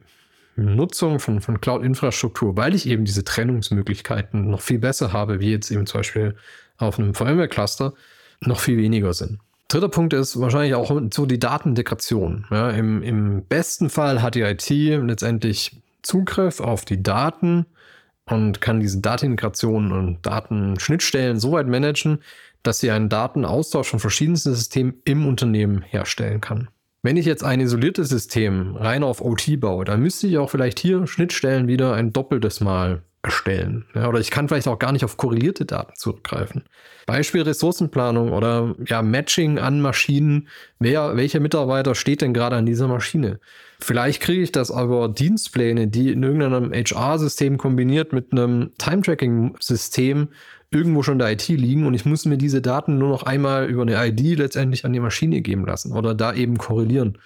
Nutzung 0.55 1.19
von, 1.19 1.41
von 1.41 1.61
Cloud-Infrastruktur, 1.61 2.57
weil 2.57 2.75
ich 2.75 2.87
eben 2.87 3.05
diese 3.05 3.23
Trennungsmöglichkeiten 3.23 4.49
noch 4.49 4.61
viel 4.61 4.79
besser 4.79 5.13
habe, 5.13 5.39
wie 5.39 5.51
jetzt 5.51 5.71
eben 5.71 5.87
zum 5.87 5.99
Beispiel 5.99 6.35
auf 6.77 6.99
einem 6.99 7.13
VMware-Cluster, 7.13 7.93
noch 8.41 8.59
viel 8.59 8.77
weniger 8.77 9.13
Sinn. 9.13 9.39
Dritter 9.67 9.89
Punkt 9.89 10.13
ist 10.13 10.39
wahrscheinlich 10.39 10.75
auch 10.75 11.01
so 11.11 11.25
die 11.25 11.39
Datenintegration. 11.39 12.45
Ja, 12.51 12.69
im, 12.69 13.01
Im 13.01 13.45
besten 13.45 13.89
Fall 13.89 14.21
hat 14.21 14.35
die 14.35 14.41
IT 14.41 14.69
letztendlich 14.69 15.81
Zugriff 16.03 16.59
auf 16.59 16.85
die 16.85 17.01
Daten 17.01 17.65
und 18.25 18.61
kann 18.61 18.79
diese 18.79 19.01
Datenintegration 19.01 19.91
und 19.91 20.25
Datenschnittstellen 20.25 21.39
so 21.39 21.53
weit 21.53 21.67
managen, 21.67 22.19
dass 22.61 22.79
sie 22.79 22.91
einen 22.91 23.09
Datenaustausch 23.09 23.89
von 23.89 23.99
verschiedensten 23.99 24.53
Systemen 24.53 24.95
im 25.05 25.25
Unternehmen 25.25 25.81
herstellen 25.81 26.39
kann. 26.39 26.69
Wenn 27.01 27.17
ich 27.17 27.25
jetzt 27.25 27.43
ein 27.43 27.59
isoliertes 27.59 28.07
System 28.09 28.77
rein 28.77 29.03
auf 29.03 29.21
OT 29.21 29.59
baue, 29.59 29.83
dann 29.83 30.01
müsste 30.01 30.27
ich 30.27 30.37
auch 30.37 30.49
vielleicht 30.49 30.79
hier 30.79 31.05
Schnittstellen 31.05 31.67
wieder 31.67 31.93
ein 31.93 32.13
doppeltes 32.13 32.61
Mal 32.61 33.03
erstellen. 33.23 33.85
Ja, 33.95 34.09
oder 34.09 34.19
ich 34.19 34.31
kann 34.31 34.47
vielleicht 34.47 34.67
auch 34.67 34.79
gar 34.79 34.91
nicht 34.91 35.05
auf 35.05 35.15
korrelierte 35.17 35.65
Daten 35.65 35.93
zurückgreifen. 35.95 36.63
Beispiel 37.05 37.41
Ressourcenplanung 37.41 38.31
oder 38.33 38.75
ja, 38.85 39.01
Matching 39.01 39.59
an 39.59 39.81
Maschinen. 39.81 40.49
Wer, 40.79 41.15
welcher 41.15 41.39
Mitarbeiter 41.39 41.95
steht 41.95 42.21
denn 42.21 42.33
gerade 42.33 42.57
an 42.57 42.65
dieser 42.65 42.87
Maschine? 42.87 43.39
Vielleicht 43.79 44.21
kriege 44.21 44.41
ich 44.41 44.51
das 44.51 44.71
aber 44.71 45.09
Dienstpläne, 45.09 45.87
die 45.87 46.11
in 46.11 46.23
irgendeinem 46.23 46.71
HR-System 46.71 47.57
kombiniert 47.57 48.13
mit 48.13 48.31
einem 48.31 48.71
Time-Tracking-System 48.77 50.29
irgendwo 50.71 51.03
schon 51.03 51.13
in 51.13 51.19
der 51.19 51.31
IT 51.31 51.47
liegen 51.47 51.85
und 51.85 51.93
ich 51.93 52.05
muss 52.05 52.25
mir 52.25 52.37
diese 52.37 52.61
Daten 52.61 52.97
nur 52.97 53.09
noch 53.09 53.23
einmal 53.23 53.69
über 53.69 53.83
eine 53.83 54.07
ID 54.07 54.37
letztendlich 54.37 54.85
an 54.85 54.93
die 54.93 54.99
Maschine 54.99 55.41
geben 55.41 55.65
lassen 55.65 55.93
oder 55.93 56.15
da 56.15 56.33
eben 56.33 56.57
korrelieren. 56.57 57.19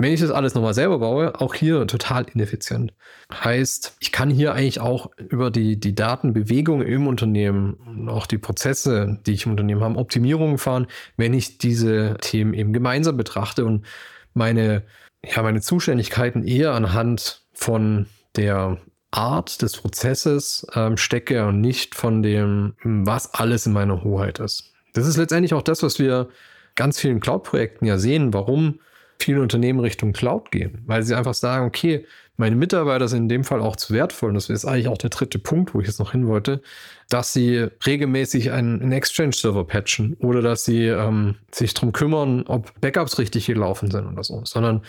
Wenn 0.00 0.14
ich 0.14 0.20
das 0.20 0.30
alles 0.30 0.54
nochmal 0.54 0.72
selber 0.72 0.98
baue, 0.98 1.38
auch 1.38 1.54
hier 1.54 1.86
total 1.86 2.24
ineffizient. 2.32 2.94
Heißt, 3.34 3.98
ich 4.00 4.12
kann 4.12 4.30
hier 4.30 4.54
eigentlich 4.54 4.80
auch 4.80 5.10
über 5.18 5.50
die, 5.50 5.78
die 5.78 5.94
Datenbewegung 5.94 6.80
im 6.80 7.06
Unternehmen 7.06 7.74
und 7.74 8.08
auch 8.08 8.26
die 8.26 8.38
Prozesse, 8.38 9.20
die 9.26 9.32
ich 9.32 9.44
im 9.44 9.50
Unternehmen 9.50 9.82
habe, 9.82 9.98
Optimierungen 9.98 10.56
fahren, 10.56 10.86
wenn 11.18 11.34
ich 11.34 11.58
diese 11.58 12.16
Themen 12.22 12.54
eben 12.54 12.72
gemeinsam 12.72 13.18
betrachte 13.18 13.66
und 13.66 13.84
meine, 14.32 14.84
ja, 15.22 15.42
meine 15.42 15.60
Zuständigkeiten 15.60 16.44
eher 16.44 16.72
anhand 16.72 17.42
von 17.52 18.06
der 18.36 18.78
Art 19.10 19.60
des 19.60 19.76
Prozesses 19.76 20.66
ähm, 20.74 20.96
stecke 20.96 21.46
und 21.46 21.60
nicht 21.60 21.94
von 21.94 22.22
dem, 22.22 22.74
was 22.82 23.34
alles 23.34 23.66
in 23.66 23.74
meiner 23.74 24.02
Hoheit 24.02 24.38
ist. 24.38 24.72
Das 24.94 25.06
ist 25.06 25.18
letztendlich 25.18 25.52
auch 25.52 25.60
das, 25.62 25.82
was 25.82 25.98
wir 25.98 26.30
ganz 26.74 26.98
vielen 26.98 27.20
Cloud-Projekten 27.20 27.84
ja 27.84 27.98
sehen, 27.98 28.32
warum 28.32 28.80
viele 29.22 29.42
Unternehmen 29.42 29.80
Richtung 29.80 30.12
Cloud 30.12 30.50
gehen, 30.50 30.82
weil 30.86 31.02
sie 31.02 31.14
einfach 31.14 31.34
sagen, 31.34 31.66
okay, 31.66 32.06
meine 32.40 32.56
Mitarbeiter 32.56 33.06
sind 33.06 33.24
in 33.24 33.28
dem 33.28 33.44
Fall 33.44 33.60
auch 33.60 33.76
zu 33.76 33.92
wertvoll. 33.92 34.30
Und 34.30 34.34
das 34.34 34.48
ist 34.48 34.64
eigentlich 34.64 34.88
auch 34.88 34.98
der 34.98 35.10
dritte 35.10 35.38
Punkt, 35.38 35.74
wo 35.74 35.80
ich 35.80 35.86
jetzt 35.86 36.00
noch 36.00 36.12
hin 36.12 36.26
wollte, 36.26 36.62
dass 37.10 37.32
sie 37.34 37.68
regelmäßig 37.86 38.50
einen, 38.50 38.80
einen 38.80 38.92
Exchange-Server 38.92 39.64
patchen 39.64 40.14
oder 40.14 40.40
dass 40.40 40.64
sie 40.64 40.86
ähm, 40.86 41.36
sich 41.52 41.74
darum 41.74 41.92
kümmern, 41.92 42.44
ob 42.46 42.80
Backups 42.80 43.18
richtig 43.18 43.46
gelaufen 43.46 43.90
sind 43.90 44.06
oder 44.06 44.24
so, 44.24 44.42
sondern 44.44 44.82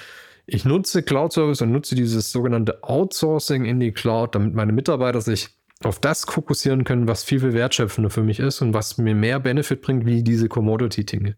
ich 0.46 0.66
nutze 0.66 1.04
Cloud-Service 1.04 1.62
und 1.62 1.72
nutze 1.72 1.96
dieses 1.96 2.32
sogenannte 2.32 2.84
Outsourcing 2.84 3.66
in 3.66 3.80
die 3.80 3.92
Cloud, 3.92 4.36
damit 4.36 4.54
meine 4.56 4.72
Mitarbeiter 4.72 5.22
sich 5.22 5.50
auf 5.84 6.00
das 6.00 6.26
fokussieren 6.26 6.84
können, 6.84 7.08
was 7.08 7.24
viel, 7.24 7.40
viel 7.40 7.54
wertschöpfender 7.54 8.10
für 8.10 8.24
mich 8.24 8.40
ist 8.40 8.62
und 8.62 8.74
was 8.74 8.98
mir 8.98 9.16
mehr 9.16 9.40
Benefit 9.40 9.82
bringt, 9.82 10.06
wie 10.06 10.24
diese 10.24 10.48
Commodity-Dinge. 10.48 11.36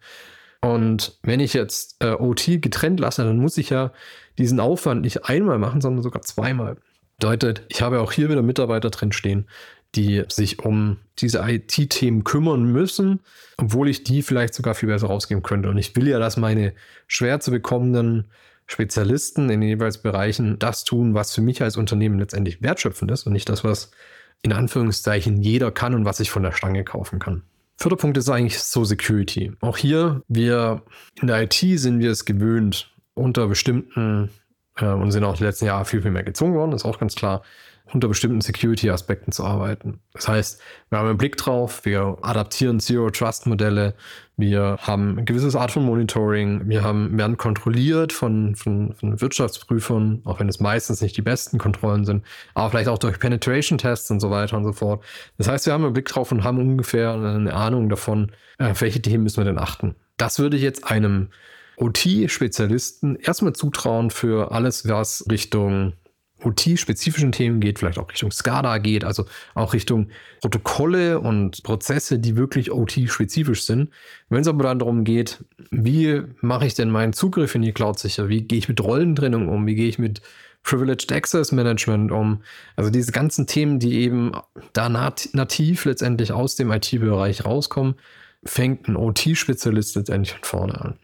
Und 0.63 1.19
wenn 1.23 1.41
ich 1.41 1.53
jetzt 1.53 1.97
äh, 1.99 2.11
OT 2.11 2.61
getrennt 2.61 2.97
lasse, 2.97 3.25
dann 3.25 3.37
muss 3.37 3.57
ich 3.57 3.69
ja 3.69 3.91
diesen 4.37 4.61
Aufwand 4.61 5.01
nicht 5.01 5.25
einmal 5.25 5.59
machen, 5.59 5.81
sondern 5.81 6.03
sogar 6.03 6.21
zweimal. 6.21 6.77
Bedeutet, 7.19 7.63
ich 7.67 7.81
habe 7.81 7.99
auch 7.99 8.13
hier 8.13 8.29
wieder 8.29 8.41
Mitarbeiter 8.41 8.89
drin 8.89 9.11
stehen, 9.11 9.45
die 9.93 10.23
sich 10.29 10.59
um 10.59 10.99
diese 11.19 11.39
IT-Themen 11.45 12.23
kümmern 12.23 12.63
müssen, 12.63 13.19
obwohl 13.57 13.89
ich 13.89 14.05
die 14.05 14.21
vielleicht 14.21 14.53
sogar 14.53 14.73
viel 14.73 14.87
besser 14.87 15.07
rausgeben 15.07 15.43
könnte. 15.43 15.69
Und 15.69 15.77
ich 15.77 15.97
will 15.97 16.07
ja, 16.07 16.17
dass 16.17 16.37
meine 16.37 16.71
schwer 17.07 17.41
zu 17.41 17.51
bekommenden 17.51 18.31
Spezialisten 18.65 19.49
in 19.49 19.59
den 19.59 19.69
jeweils 19.69 19.97
Bereichen 19.97 20.59
das 20.59 20.85
tun, 20.85 21.13
was 21.13 21.35
für 21.35 21.41
mich 21.41 21.61
als 21.61 21.75
Unternehmen 21.75 22.19
letztendlich 22.19 22.61
wertschöpfend 22.61 23.11
ist 23.11 23.27
und 23.27 23.33
nicht 23.33 23.49
das, 23.49 23.65
was 23.65 23.91
in 24.41 24.53
Anführungszeichen 24.53 25.41
jeder 25.41 25.71
kann 25.71 25.93
und 25.93 26.05
was 26.05 26.21
ich 26.21 26.31
von 26.31 26.43
der 26.43 26.53
Stange 26.53 26.85
kaufen 26.85 27.19
kann. 27.19 27.43
Vierter 27.77 27.97
Punkt 27.97 28.17
ist 28.17 28.29
eigentlich 28.29 28.59
so 28.59 28.83
Security. 28.85 29.51
Auch 29.61 29.77
hier, 29.77 30.21
wir 30.27 30.83
in 31.19 31.27
der 31.27 31.41
IT 31.41 31.53
sind 31.53 31.99
wir 31.99 32.11
es 32.11 32.25
gewöhnt, 32.25 32.93
unter 33.13 33.47
bestimmten 33.47 34.29
äh, 34.77 34.85
und 34.85 35.11
sind 35.11 35.23
auch 35.23 35.37
die 35.37 35.43
letzten 35.43 35.65
Jahre 35.65 35.85
viel, 35.85 36.01
viel 36.01 36.11
mehr 36.11 36.23
gezwungen 36.23 36.55
worden, 36.55 36.73
ist 36.73 36.85
auch 36.85 36.99
ganz 36.99 37.15
klar, 37.15 37.43
unter 37.93 38.07
bestimmten 38.07 38.41
Security-Aspekten 38.41 39.31
zu 39.31 39.43
arbeiten. 39.43 39.99
Das 40.13 40.27
heißt, 40.27 40.61
wir 40.89 40.97
haben 40.97 41.09
einen 41.09 41.17
Blick 41.17 41.37
drauf, 41.37 41.85
wir 41.85 42.17
adaptieren 42.21 42.79
Zero-Trust-Modelle, 42.79 43.93
wir 44.35 44.77
haben 44.81 45.11
eine 45.11 45.25
gewisse 45.25 45.59
Art 45.59 45.71
von 45.71 45.85
Monitoring, 45.85 46.67
wir 46.67 46.83
haben, 46.83 47.15
werden 47.17 47.37
kontrolliert 47.37 48.11
von, 48.11 48.55
von, 48.55 48.93
von 48.95 49.21
Wirtschaftsprüfern, 49.21 50.21
auch 50.25 50.39
wenn 50.39 50.49
es 50.49 50.59
meistens 50.59 51.01
nicht 51.01 51.15
die 51.15 51.21
besten 51.21 51.59
Kontrollen 51.59 52.03
sind, 52.03 52.25
aber 52.55 52.71
vielleicht 52.71 52.89
auch 52.89 52.97
durch 52.97 53.19
Penetration-Tests 53.19 54.09
und 54.09 54.19
so 54.19 54.31
weiter 54.31 54.57
und 54.57 54.63
so 54.63 54.73
fort. 54.73 55.03
Das 55.37 55.47
heißt, 55.47 55.65
wir 55.67 55.73
haben 55.73 55.83
einen 55.83 55.93
Blick 55.93 56.07
drauf 56.07 56.31
und 56.31 56.43
haben 56.43 56.57
ungefähr 56.57 57.13
eine 57.13 57.53
Ahnung 57.53 57.89
davon, 57.89 58.31
auf 58.57 58.81
welche 58.81 59.01
Themen 59.01 59.23
müssen 59.23 59.37
wir 59.37 59.45
denn 59.45 59.59
achten. 59.59 59.95
Das 60.17 60.39
würde 60.39 60.57
ich 60.57 60.63
jetzt 60.63 60.89
einem 60.89 61.29
OT-Spezialisten 61.77 63.15
erstmal 63.15 63.53
zutrauen 63.53 64.09
für 64.09 64.51
alles, 64.51 64.87
was 64.87 65.25
Richtung 65.29 65.93
OT-spezifischen 66.45 67.31
Themen 67.31 67.59
geht, 67.59 67.79
vielleicht 67.79 67.99
auch 67.99 68.09
Richtung 68.09 68.31
SCADA 68.31 68.77
geht, 68.77 69.03
also 69.03 69.25
auch 69.53 69.73
Richtung 69.73 70.09
Protokolle 70.41 71.19
und 71.19 71.63
Prozesse, 71.63 72.19
die 72.19 72.35
wirklich 72.35 72.71
OT-spezifisch 72.71 73.63
sind. 73.63 73.89
Wenn 74.29 74.41
es 74.41 74.47
aber 74.47 74.63
dann 74.63 74.79
darum 74.79 75.03
geht, 75.03 75.43
wie 75.71 76.21
mache 76.41 76.65
ich 76.65 76.73
denn 76.73 76.89
meinen 76.89 77.13
Zugriff 77.13 77.55
in 77.55 77.61
die 77.61 77.73
Cloud 77.73 77.99
sicher? 77.99 78.29
Wie 78.29 78.41
gehe 78.41 78.57
ich 78.57 78.69
mit 78.69 78.81
Rollentrennung 78.81 79.47
um? 79.47 79.65
Wie 79.65 79.75
gehe 79.75 79.87
ich 79.87 79.99
mit 79.99 80.21
Privileged 80.63 81.11
Access 81.11 81.51
Management 81.51 82.11
um? 82.11 82.41
Also 82.75 82.89
diese 82.89 83.11
ganzen 83.11 83.47
Themen, 83.47 83.79
die 83.79 83.95
eben 84.01 84.31
da 84.73 84.89
nat 84.89 85.29
nativ 85.33 85.85
letztendlich 85.85 86.31
aus 86.31 86.55
dem 86.55 86.71
IT-Bereich 86.71 87.45
rauskommen, 87.45 87.95
fängt 88.45 88.87
ein 88.87 88.95
OT-Spezialist 88.95 89.95
letztendlich 89.95 90.33
von 90.33 90.43
vorne 90.43 90.81
an. 90.81 90.99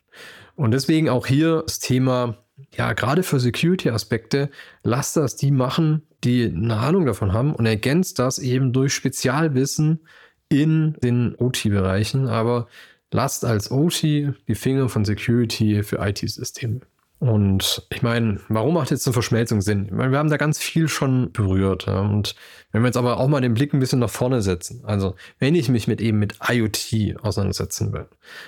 Und 0.55 0.71
deswegen 0.71 1.07
auch 1.07 1.25
hier 1.25 1.63
das 1.65 1.79
Thema 1.79 2.37
ja, 2.75 2.93
gerade 2.93 3.23
für 3.23 3.39
Security-Aspekte, 3.39 4.49
lasst 4.83 5.17
das 5.17 5.35
die 5.35 5.51
machen, 5.51 6.03
die 6.23 6.45
eine 6.45 6.77
Ahnung 6.77 7.05
davon 7.05 7.33
haben 7.33 7.55
und 7.55 7.65
ergänzt 7.65 8.19
das 8.19 8.39
eben 8.39 8.73
durch 8.73 8.93
Spezialwissen 8.93 10.01
in 10.49 10.93
den 11.03 11.35
OT-Bereichen, 11.35 12.27
aber 12.27 12.67
lasst 13.11 13.45
als 13.45 13.71
OT 13.71 14.01
die 14.03 14.55
Finger 14.55 14.89
von 14.89 15.05
Security 15.05 15.83
für 15.83 15.97
IT-Systeme. 15.99 16.81
Und 17.19 17.85
ich 17.89 18.01
meine, 18.01 18.39
warum 18.47 18.75
macht 18.75 18.91
jetzt 18.91 19.05
eine 19.05 19.13
Verschmelzung 19.13 19.59
Sinn? 19.61 19.85
Ich 19.87 19.91
meine, 19.91 20.11
wir 20.11 20.19
haben 20.19 20.29
da 20.29 20.37
ganz 20.37 20.57
viel 20.57 20.87
schon 20.87 21.33
berührt. 21.33 21.85
Ja? 21.85 21.99
Und 21.99 22.33
wenn 22.71 22.81
wir 22.81 22.87
jetzt 22.87 22.97
aber 22.97 23.17
auch 23.17 23.27
mal 23.27 23.41
den 23.41 23.53
Blick 23.53 23.73
ein 23.73 23.79
bisschen 23.81 23.99
nach 23.99 24.09
vorne 24.09 24.41
setzen, 24.41 24.83
also 24.85 25.15
wenn 25.37 25.53
ich 25.53 25.67
mich 25.67 25.85
mit 25.85 25.99
eben 25.99 26.17
mit 26.17 26.35
IoT 26.47 27.21
auseinandersetzen 27.21 27.91
will, 27.91 28.07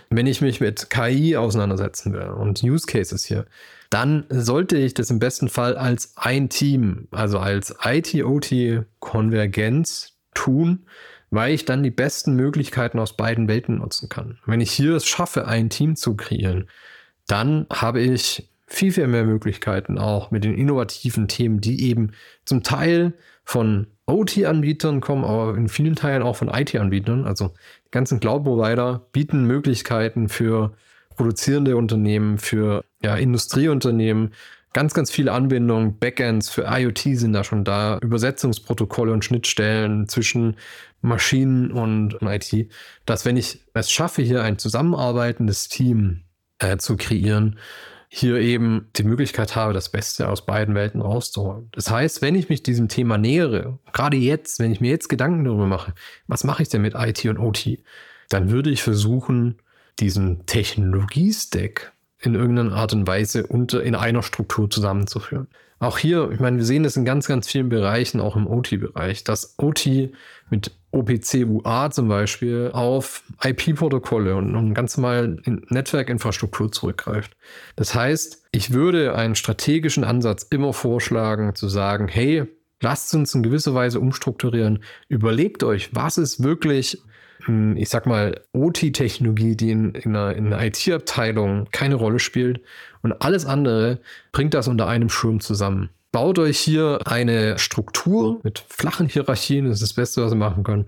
wenn 0.09 0.25
ich 0.25 0.39
mich 0.39 0.61
mit 0.61 0.89
KI 0.89 1.35
auseinandersetzen 1.35 2.13
will 2.13 2.29
und 2.29 2.63
Use 2.63 2.85
Cases 2.87 3.25
hier, 3.25 3.45
dann 3.91 4.25
sollte 4.29 4.77
ich 4.77 4.95
das 4.95 5.11
im 5.11 5.19
besten 5.19 5.49
Fall 5.49 5.75
als 5.75 6.13
ein 6.15 6.47
Team, 6.47 7.09
also 7.11 7.39
als 7.39 7.75
IT-OT-Konvergenz 7.83 10.13
tun, 10.33 10.85
weil 11.29 11.53
ich 11.53 11.65
dann 11.65 11.83
die 11.83 11.91
besten 11.91 12.35
Möglichkeiten 12.35 12.99
aus 12.99 13.17
beiden 13.17 13.49
Welten 13.49 13.79
nutzen 13.79 14.07
kann. 14.07 14.39
Wenn 14.45 14.61
ich 14.61 14.71
hier 14.71 14.95
es 14.95 15.05
schaffe, 15.05 15.45
ein 15.45 15.69
Team 15.69 15.97
zu 15.97 16.15
kreieren, 16.15 16.69
dann 17.27 17.65
habe 17.69 17.99
ich 17.99 18.49
viel, 18.65 18.93
viel 18.93 19.07
mehr 19.07 19.25
Möglichkeiten 19.25 19.97
auch 19.97 20.31
mit 20.31 20.45
den 20.45 20.57
innovativen 20.57 21.27
Themen, 21.27 21.59
die 21.59 21.83
eben 21.83 22.13
zum 22.45 22.63
Teil 22.63 23.11
von 23.43 23.87
OT-Anbietern 24.05 25.01
kommen, 25.01 25.25
aber 25.25 25.57
in 25.57 25.67
vielen 25.67 25.97
Teilen 25.97 26.23
auch 26.23 26.37
von 26.37 26.47
IT-Anbietern. 26.47 27.25
Also 27.25 27.49
die 27.87 27.91
ganzen 27.91 28.21
Cloud-Provider 28.21 29.05
bieten 29.11 29.43
Möglichkeiten 29.43 30.29
für 30.29 30.77
produzierende 31.21 31.77
Unternehmen, 31.77 32.39
für 32.39 32.83
ja, 33.03 33.15
Industrieunternehmen, 33.15 34.33
ganz, 34.73 34.95
ganz 34.95 35.11
viele 35.11 35.33
Anbindungen, 35.33 35.99
Backends 35.99 36.49
für 36.49 36.65
IoT 36.67 36.97
sind 37.13 37.33
da 37.33 37.43
schon 37.43 37.63
da, 37.63 37.99
Übersetzungsprotokolle 37.99 39.13
und 39.13 39.23
Schnittstellen 39.23 40.07
zwischen 40.07 40.55
Maschinen 41.01 41.69
und 41.69 42.17
IT, 42.23 42.71
dass 43.05 43.23
wenn 43.23 43.37
ich 43.37 43.59
es 43.75 43.91
schaffe, 43.91 44.23
hier 44.23 44.41
ein 44.41 44.57
zusammenarbeitendes 44.57 45.69
Team 45.69 46.23
äh, 46.57 46.77
zu 46.77 46.97
kreieren, 46.97 47.59
hier 48.09 48.37
eben 48.37 48.89
die 48.95 49.03
Möglichkeit 49.03 49.55
habe, 49.55 49.73
das 49.73 49.89
Beste 49.89 50.27
aus 50.27 50.47
beiden 50.47 50.73
Welten 50.73 51.01
rauszuholen. 51.01 51.69
Das 51.71 51.91
heißt, 51.91 52.23
wenn 52.23 52.33
ich 52.33 52.49
mich 52.49 52.63
diesem 52.63 52.87
Thema 52.87 53.19
nähere, 53.19 53.77
gerade 53.93 54.17
jetzt, 54.17 54.57
wenn 54.57 54.71
ich 54.71 54.81
mir 54.81 54.89
jetzt 54.89 55.07
Gedanken 55.07 55.43
darüber 55.43 55.67
mache, 55.67 55.93
was 56.25 56.43
mache 56.43 56.63
ich 56.63 56.69
denn 56.69 56.81
mit 56.81 56.95
IT 56.95 57.23
und 57.25 57.37
OT, 57.37 57.77
dann 58.29 58.49
würde 58.49 58.71
ich 58.71 58.81
versuchen, 58.81 59.61
diesen 60.01 60.45
Technologiestack 60.45 61.93
in 62.19 62.35
irgendeiner 62.35 62.73
Art 62.73 62.93
und 62.93 63.07
Weise 63.07 63.47
unter, 63.47 63.81
in 63.81 63.95
einer 63.95 64.23
Struktur 64.23 64.69
zusammenzuführen. 64.69 65.47
Auch 65.79 65.97
hier, 65.97 66.29
ich 66.31 66.39
meine, 66.39 66.57
wir 66.57 66.65
sehen 66.65 66.83
das 66.83 66.95
in 66.95 67.05
ganz, 67.05 67.27
ganz 67.27 67.47
vielen 67.47 67.69
Bereichen, 67.69 68.21
auch 68.21 68.35
im 68.35 68.45
OT-Bereich, 68.45 69.23
dass 69.23 69.55
OT 69.57 70.11
mit 70.51 70.71
OPC-UA 70.91 71.89
zum 71.89 72.07
Beispiel 72.07 72.69
auf 72.71 73.23
IP-Protokolle 73.43 74.35
und, 74.35 74.55
und 74.55 74.75
ganz 74.75 74.97
normal 74.97 75.39
in 75.43 75.65
Netzwerkinfrastruktur 75.69 76.71
zurückgreift. 76.71 77.35
Das 77.77 77.95
heißt, 77.95 78.43
ich 78.51 78.73
würde 78.73 79.15
einen 79.15 79.33
strategischen 79.33 80.03
Ansatz 80.03 80.43
immer 80.43 80.73
vorschlagen, 80.73 81.55
zu 81.55 81.67
sagen, 81.67 82.07
hey, 82.07 82.45
lasst 82.81 83.15
uns 83.15 83.33
in 83.33 83.41
gewisser 83.41 83.73
Weise 83.73 83.99
umstrukturieren. 83.99 84.83
Überlegt 85.07 85.63
euch, 85.63 85.95
was 85.95 86.19
ist 86.19 86.43
wirklich 86.43 87.01
ich 87.75 87.89
sag 87.89 88.05
mal, 88.05 88.41
OT-Technologie, 88.53 89.55
die 89.55 89.71
in, 89.71 89.95
in 89.95 90.15
einer, 90.15 90.35
einer 90.35 90.63
IT-Abteilung 90.63 91.67
keine 91.71 91.95
Rolle 91.95 92.19
spielt 92.19 92.61
und 93.01 93.13
alles 93.21 93.45
andere 93.45 93.99
bringt 94.31 94.53
das 94.53 94.67
unter 94.67 94.87
einem 94.87 95.09
Schirm 95.09 95.39
zusammen. 95.39 95.89
Baut 96.11 96.39
euch 96.39 96.59
hier 96.59 96.99
eine 97.05 97.57
Struktur 97.57 98.41
mit 98.43 98.59
flachen 98.67 99.07
Hierarchien, 99.07 99.65
das 99.65 99.75
ist 99.75 99.91
das 99.91 99.93
Beste, 99.93 100.23
was 100.23 100.33
ihr 100.33 100.37
machen 100.37 100.63
könnt, 100.63 100.87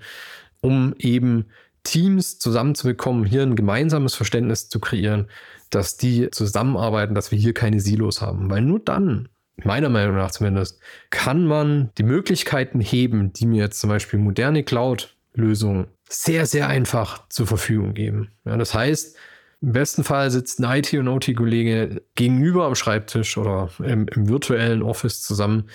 um 0.62 0.94
eben 0.98 1.46
Teams 1.84 2.40
zusammenzubekommen, 2.40 3.26
hier 3.26 3.44
ein 3.44 3.56
gemeinsames 3.56 4.16
Verständnis 4.16 4.70
zu 4.70 4.80
kreieren, 4.80 5.28
dass 5.70 5.98
die 5.98 6.30
zusammenarbeiten, 6.32 7.16
dass 7.16 7.32
wir 7.32 7.40
hier 7.40 7.54
keine 7.54 7.80
Silos 7.80 8.22
haben. 8.22 8.50
Weil 8.50 8.62
nur 8.62 8.80
dann, 8.80 9.30
meiner 9.64 9.90
Meinung 9.90 10.16
nach 10.16 10.32
zumindest, 10.32 10.80
kann 11.10 11.46
man 11.46 11.92
die 11.98 12.04
Möglichkeiten 12.04 12.80
heben, 12.80 13.34
die 13.34 13.46
mir 13.46 13.64
jetzt 13.64 13.80
zum 13.80 13.90
Beispiel 13.90 14.20
moderne 14.20 14.64
Cloud-Lösungen 14.64 15.88
sehr, 16.10 16.46
sehr 16.46 16.68
einfach 16.68 17.28
zur 17.30 17.48
Verfügung 17.48 17.94
geben. 17.94 18.32
Ja, 18.46 18.58
das 18.58 18.74
heißt, 18.74 19.18
im 19.62 19.72
besten 19.72 20.04
Fall 20.04 20.30
sitzt 20.30 20.60
ein 20.60 20.80
IT- 20.80 20.94
und 20.94 21.08
OT-Kollege 21.08 22.04
gegenüber 22.16 22.66
am 22.66 22.76
Schreibtisch 22.76 23.38
oder 23.38 23.70
im, 23.80 24.08
im 24.10 24.28
virtuellen 24.28 24.82
Office 24.82 25.22
zusammen 25.22 25.70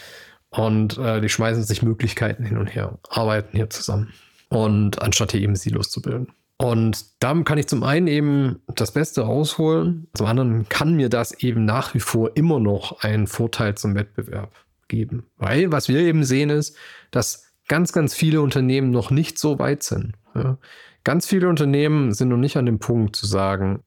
und 0.51 0.99
äh, 0.99 1.21
die 1.21 1.29
schmeißen 1.29 1.63
sich 1.63 1.83
Möglichkeiten 1.83 2.45
hin 2.45 2.59
und 2.59 2.67
her, 2.67 2.99
arbeiten 3.09 3.57
hier 3.57 3.71
zusammen. 3.71 4.13
Und 4.51 5.03
anstatt 5.03 5.33
hier 5.33 5.41
eben 5.41 5.57
Silos 5.57 5.91
zu 5.91 6.01
bilden. 6.01 6.29
Und 6.59 7.23
dann 7.23 7.45
kann 7.45 7.59
ich 7.59 7.69
zum 7.69 7.83
einen 7.83 8.09
eben 8.09 8.61
das 8.75 8.93
Beste 8.93 9.23
rausholen, 9.23 10.09
zum 10.15 10.27
anderen 10.27 10.69
kann 10.69 10.95
mir 10.95 11.09
das 11.09 11.33
eben 11.33 11.65
nach 11.65 11.95
wie 11.95 12.01
vor 12.01 12.37
immer 12.37 12.59
noch 12.59 13.01
einen 13.01 13.27
Vorteil 13.27 13.77
zum 13.77 13.95
Wettbewerb 13.95 14.53
geben. 14.89 15.27
Weil 15.37 15.71
was 15.71 15.89
wir 15.89 16.01
eben 16.01 16.25
sehen 16.25 16.51
ist, 16.51 16.77
dass 17.11 17.48
ganz, 17.69 17.93
ganz 17.93 18.15
viele 18.15 18.41
Unternehmen 18.41 18.91
noch 18.91 19.11
nicht 19.11 19.39
so 19.39 19.59
weit 19.59 19.83
sind. 19.83 20.15
Ja. 20.35 20.59
Ganz 21.05 21.27
viele 21.27 21.49
Unternehmen 21.49 22.13
sind 22.13 22.29
noch 22.29 22.37
nicht 22.37 22.57
an 22.57 22.67
dem 22.67 22.79
Punkt 22.79 23.17
zu 23.17 23.27
sagen, 23.27 23.83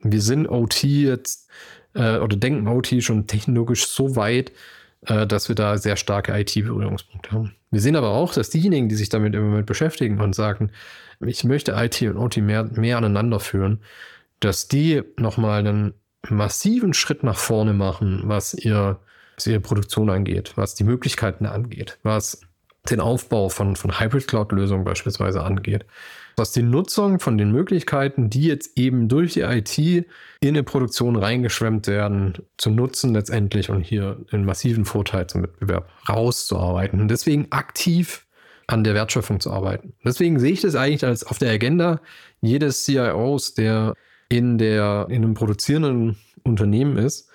wir 0.00 0.20
sind 0.20 0.48
OT 0.48 0.84
jetzt 0.84 1.48
äh, 1.94 2.18
oder 2.18 2.36
denken 2.36 2.68
OT 2.68 3.02
schon 3.02 3.26
technologisch 3.26 3.86
so 3.86 4.16
weit, 4.16 4.52
äh, 5.06 5.26
dass 5.26 5.48
wir 5.48 5.54
da 5.54 5.78
sehr 5.78 5.96
starke 5.96 6.32
IT-Berührungspunkte 6.38 7.32
haben. 7.32 7.54
Wir 7.70 7.80
sehen 7.80 7.96
aber 7.96 8.10
auch, 8.10 8.34
dass 8.34 8.50
diejenigen, 8.50 8.88
die 8.88 8.94
sich 8.94 9.08
damit 9.08 9.34
im 9.34 9.44
Moment 9.44 9.66
beschäftigen 9.66 10.20
und 10.20 10.34
sagen, 10.34 10.70
ich 11.20 11.44
möchte 11.44 11.72
IT 11.72 12.02
und 12.02 12.16
OT 12.16 12.38
mehr, 12.38 12.64
mehr 12.64 12.98
aneinander 12.98 13.40
führen, 13.40 13.80
dass 14.40 14.68
die 14.68 15.02
nochmal 15.16 15.60
einen 15.60 15.94
massiven 16.28 16.94
Schritt 16.94 17.22
nach 17.22 17.38
vorne 17.38 17.72
machen, 17.72 18.22
was 18.24 18.54
ihr, 18.54 18.98
was 19.36 19.46
ihre 19.46 19.60
Produktion 19.60 20.10
angeht, 20.10 20.52
was 20.56 20.74
die 20.74 20.84
Möglichkeiten 20.84 21.46
angeht, 21.46 21.98
was 22.02 22.40
den 22.90 23.00
Aufbau 23.00 23.48
von, 23.48 23.76
von 23.76 24.00
Hybrid 24.00 24.26
Cloud-Lösungen 24.26 24.84
beispielsweise 24.84 25.42
angeht. 25.42 25.84
Was 26.36 26.52
die 26.52 26.62
Nutzung 26.62 27.20
von 27.20 27.38
den 27.38 27.52
Möglichkeiten, 27.52 28.30
die 28.30 28.44
jetzt 28.44 28.76
eben 28.76 29.08
durch 29.08 29.34
die 29.34 29.42
IT 29.42 29.78
in 29.78 30.06
eine 30.42 30.62
Produktion 30.62 31.16
reingeschwemmt 31.16 31.86
werden, 31.86 32.38
zu 32.56 32.70
nutzen 32.70 33.12
letztendlich 33.12 33.70
und 33.70 33.82
hier 33.82 34.18
einen 34.30 34.44
massiven 34.44 34.84
Vorteil 34.84 35.26
zum 35.26 35.42
Wettbewerb 35.42 35.88
rauszuarbeiten. 36.08 37.00
Und 37.00 37.08
deswegen 37.08 37.46
aktiv 37.50 38.26
an 38.66 38.82
der 38.82 38.94
Wertschöpfung 38.94 39.40
zu 39.40 39.52
arbeiten. 39.52 39.92
Deswegen 40.04 40.40
sehe 40.40 40.52
ich 40.52 40.62
das 40.62 40.74
eigentlich 40.74 41.04
als 41.04 41.24
auf 41.24 41.38
der 41.38 41.52
Agenda 41.52 42.00
jedes 42.40 42.84
CIOs, 42.84 43.54
der 43.54 43.94
in, 44.28 44.56
der, 44.56 45.06
in 45.10 45.22
einem 45.22 45.34
produzierenden 45.34 46.16
Unternehmen 46.42 46.96
ist, 46.96 47.30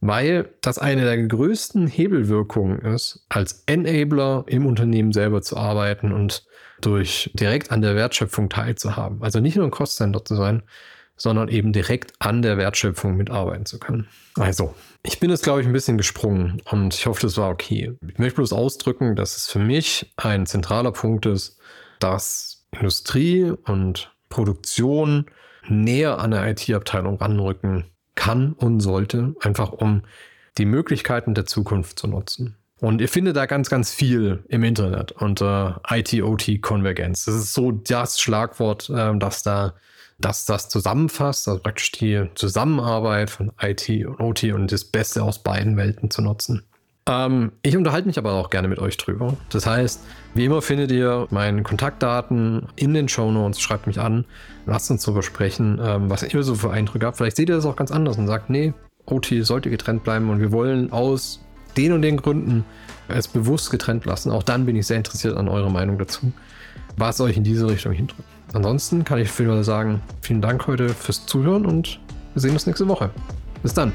weil 0.00 0.54
das 0.62 0.78
eine 0.78 1.04
der 1.04 1.26
größten 1.26 1.86
Hebelwirkungen 1.86 2.80
ist, 2.80 3.24
als 3.28 3.64
Enabler 3.66 4.44
im 4.46 4.66
Unternehmen 4.66 5.12
selber 5.12 5.42
zu 5.42 5.56
arbeiten 5.56 6.12
und 6.12 6.44
durch 6.80 7.30
direkt 7.34 7.70
an 7.70 7.82
der 7.82 7.94
Wertschöpfung 7.94 8.48
teilzuhaben. 8.48 9.22
Also 9.22 9.40
nicht 9.40 9.56
nur 9.56 9.66
ein 9.66 9.70
Cost-Center 9.70 10.24
zu 10.24 10.34
sein, 10.36 10.62
sondern 11.16 11.48
eben 11.48 11.74
direkt 11.74 12.14
an 12.18 12.40
der 12.40 12.56
Wertschöpfung 12.56 13.14
mitarbeiten 13.14 13.66
zu 13.66 13.78
können. 13.78 14.08
Also, 14.36 14.74
ich 15.02 15.20
bin 15.20 15.28
jetzt, 15.28 15.42
glaube 15.42 15.60
ich, 15.60 15.66
ein 15.66 15.72
bisschen 15.72 15.98
gesprungen 15.98 16.62
und 16.70 16.94
ich 16.94 17.04
hoffe, 17.04 17.20
das 17.20 17.36
war 17.36 17.50
okay. 17.50 17.92
Ich 18.08 18.18
möchte 18.18 18.36
bloß 18.36 18.54
ausdrücken, 18.54 19.16
dass 19.16 19.36
es 19.36 19.46
für 19.46 19.58
mich 19.58 20.14
ein 20.16 20.46
zentraler 20.46 20.92
Punkt 20.92 21.26
ist, 21.26 21.58
dass 21.98 22.66
Industrie 22.72 23.52
und 23.66 24.16
Produktion 24.30 25.26
näher 25.68 26.18
an 26.18 26.30
der 26.30 26.48
IT-Abteilung 26.48 27.18
ranrücken 27.18 27.84
kann 28.20 28.52
und 28.52 28.80
sollte, 28.80 29.34
einfach 29.40 29.72
um 29.72 30.02
die 30.58 30.66
Möglichkeiten 30.66 31.32
der 31.32 31.46
Zukunft 31.46 31.98
zu 31.98 32.06
nutzen. 32.06 32.54
Und 32.78 33.00
ihr 33.00 33.08
findet 33.08 33.36
da 33.36 33.46
ganz, 33.46 33.70
ganz 33.70 33.94
viel 33.94 34.44
im 34.48 34.62
Internet 34.62 35.12
unter 35.12 35.80
IT-OT-Konvergenz. 35.88 37.24
Das 37.24 37.34
ist 37.34 37.54
so 37.54 37.72
das 37.72 38.20
Schlagwort, 38.20 38.90
äh, 38.90 39.16
das 39.18 39.42
da 39.42 39.72
das, 40.18 40.44
das 40.44 40.68
zusammenfasst, 40.68 41.48
also 41.48 41.62
praktisch 41.62 41.92
die 41.92 42.26
Zusammenarbeit 42.34 43.30
von 43.30 43.52
IT 43.58 43.88
und 43.88 44.20
OT 44.20 44.44
und 44.52 44.70
das 44.70 44.84
Beste 44.84 45.22
aus 45.22 45.42
beiden 45.42 45.78
Welten 45.78 46.10
zu 46.10 46.20
nutzen. 46.20 46.62
Ähm, 47.06 47.52
ich 47.62 47.76
unterhalte 47.76 48.06
mich 48.06 48.18
aber 48.18 48.32
auch 48.32 48.50
gerne 48.50 48.68
mit 48.68 48.78
euch 48.78 48.96
drüber. 48.96 49.36
Das 49.50 49.66
heißt, 49.66 50.04
wie 50.34 50.44
immer 50.44 50.62
findet 50.62 50.92
ihr 50.92 51.26
meine 51.30 51.62
Kontaktdaten 51.62 52.68
in 52.76 52.94
den 52.94 53.08
Show 53.08 53.30
Notes. 53.30 53.60
Schreibt 53.60 53.86
mich 53.86 54.00
an, 54.00 54.24
lasst 54.66 54.90
uns 54.90 55.04
darüber 55.04 55.22
sprechen, 55.22 55.80
ähm, 55.82 56.10
was 56.10 56.22
ihr 56.22 56.42
so 56.42 56.54
für 56.54 56.70
Eindrücke 56.70 57.06
habt. 57.06 57.16
Vielleicht 57.16 57.36
seht 57.36 57.48
ihr 57.48 57.56
das 57.56 57.64
auch 57.66 57.76
ganz 57.76 57.90
anders 57.90 58.18
und 58.18 58.26
sagt, 58.26 58.50
nee, 58.50 58.74
OT 59.06 59.32
sollte 59.42 59.70
getrennt 59.70 60.04
bleiben 60.04 60.30
und 60.30 60.40
wir 60.40 60.52
wollen 60.52 60.92
aus 60.92 61.40
den 61.76 61.92
und 61.92 62.02
den 62.02 62.16
Gründen 62.16 62.64
es 63.08 63.28
bewusst 63.28 63.70
getrennt 63.70 64.04
lassen. 64.04 64.30
Auch 64.30 64.42
dann 64.42 64.66
bin 64.66 64.76
ich 64.76 64.86
sehr 64.86 64.96
interessiert 64.96 65.36
an 65.36 65.48
eurer 65.48 65.70
Meinung 65.70 65.98
dazu, 65.98 66.32
was 66.96 67.20
euch 67.20 67.36
in 67.36 67.44
diese 67.44 67.68
Richtung 67.68 67.92
hindrückt. 67.92 68.28
Ansonsten 68.52 69.04
kann 69.04 69.18
ich 69.18 69.28
für 69.28 69.62
sagen, 69.62 70.00
vielen 70.20 70.40
Dank 70.40 70.66
heute 70.66 70.88
fürs 70.90 71.26
Zuhören 71.26 71.66
und 71.66 72.00
wir 72.34 72.42
sehen 72.42 72.52
uns 72.52 72.66
nächste 72.66 72.88
Woche. 72.88 73.10
Bis 73.62 73.74
dann. 73.74 73.92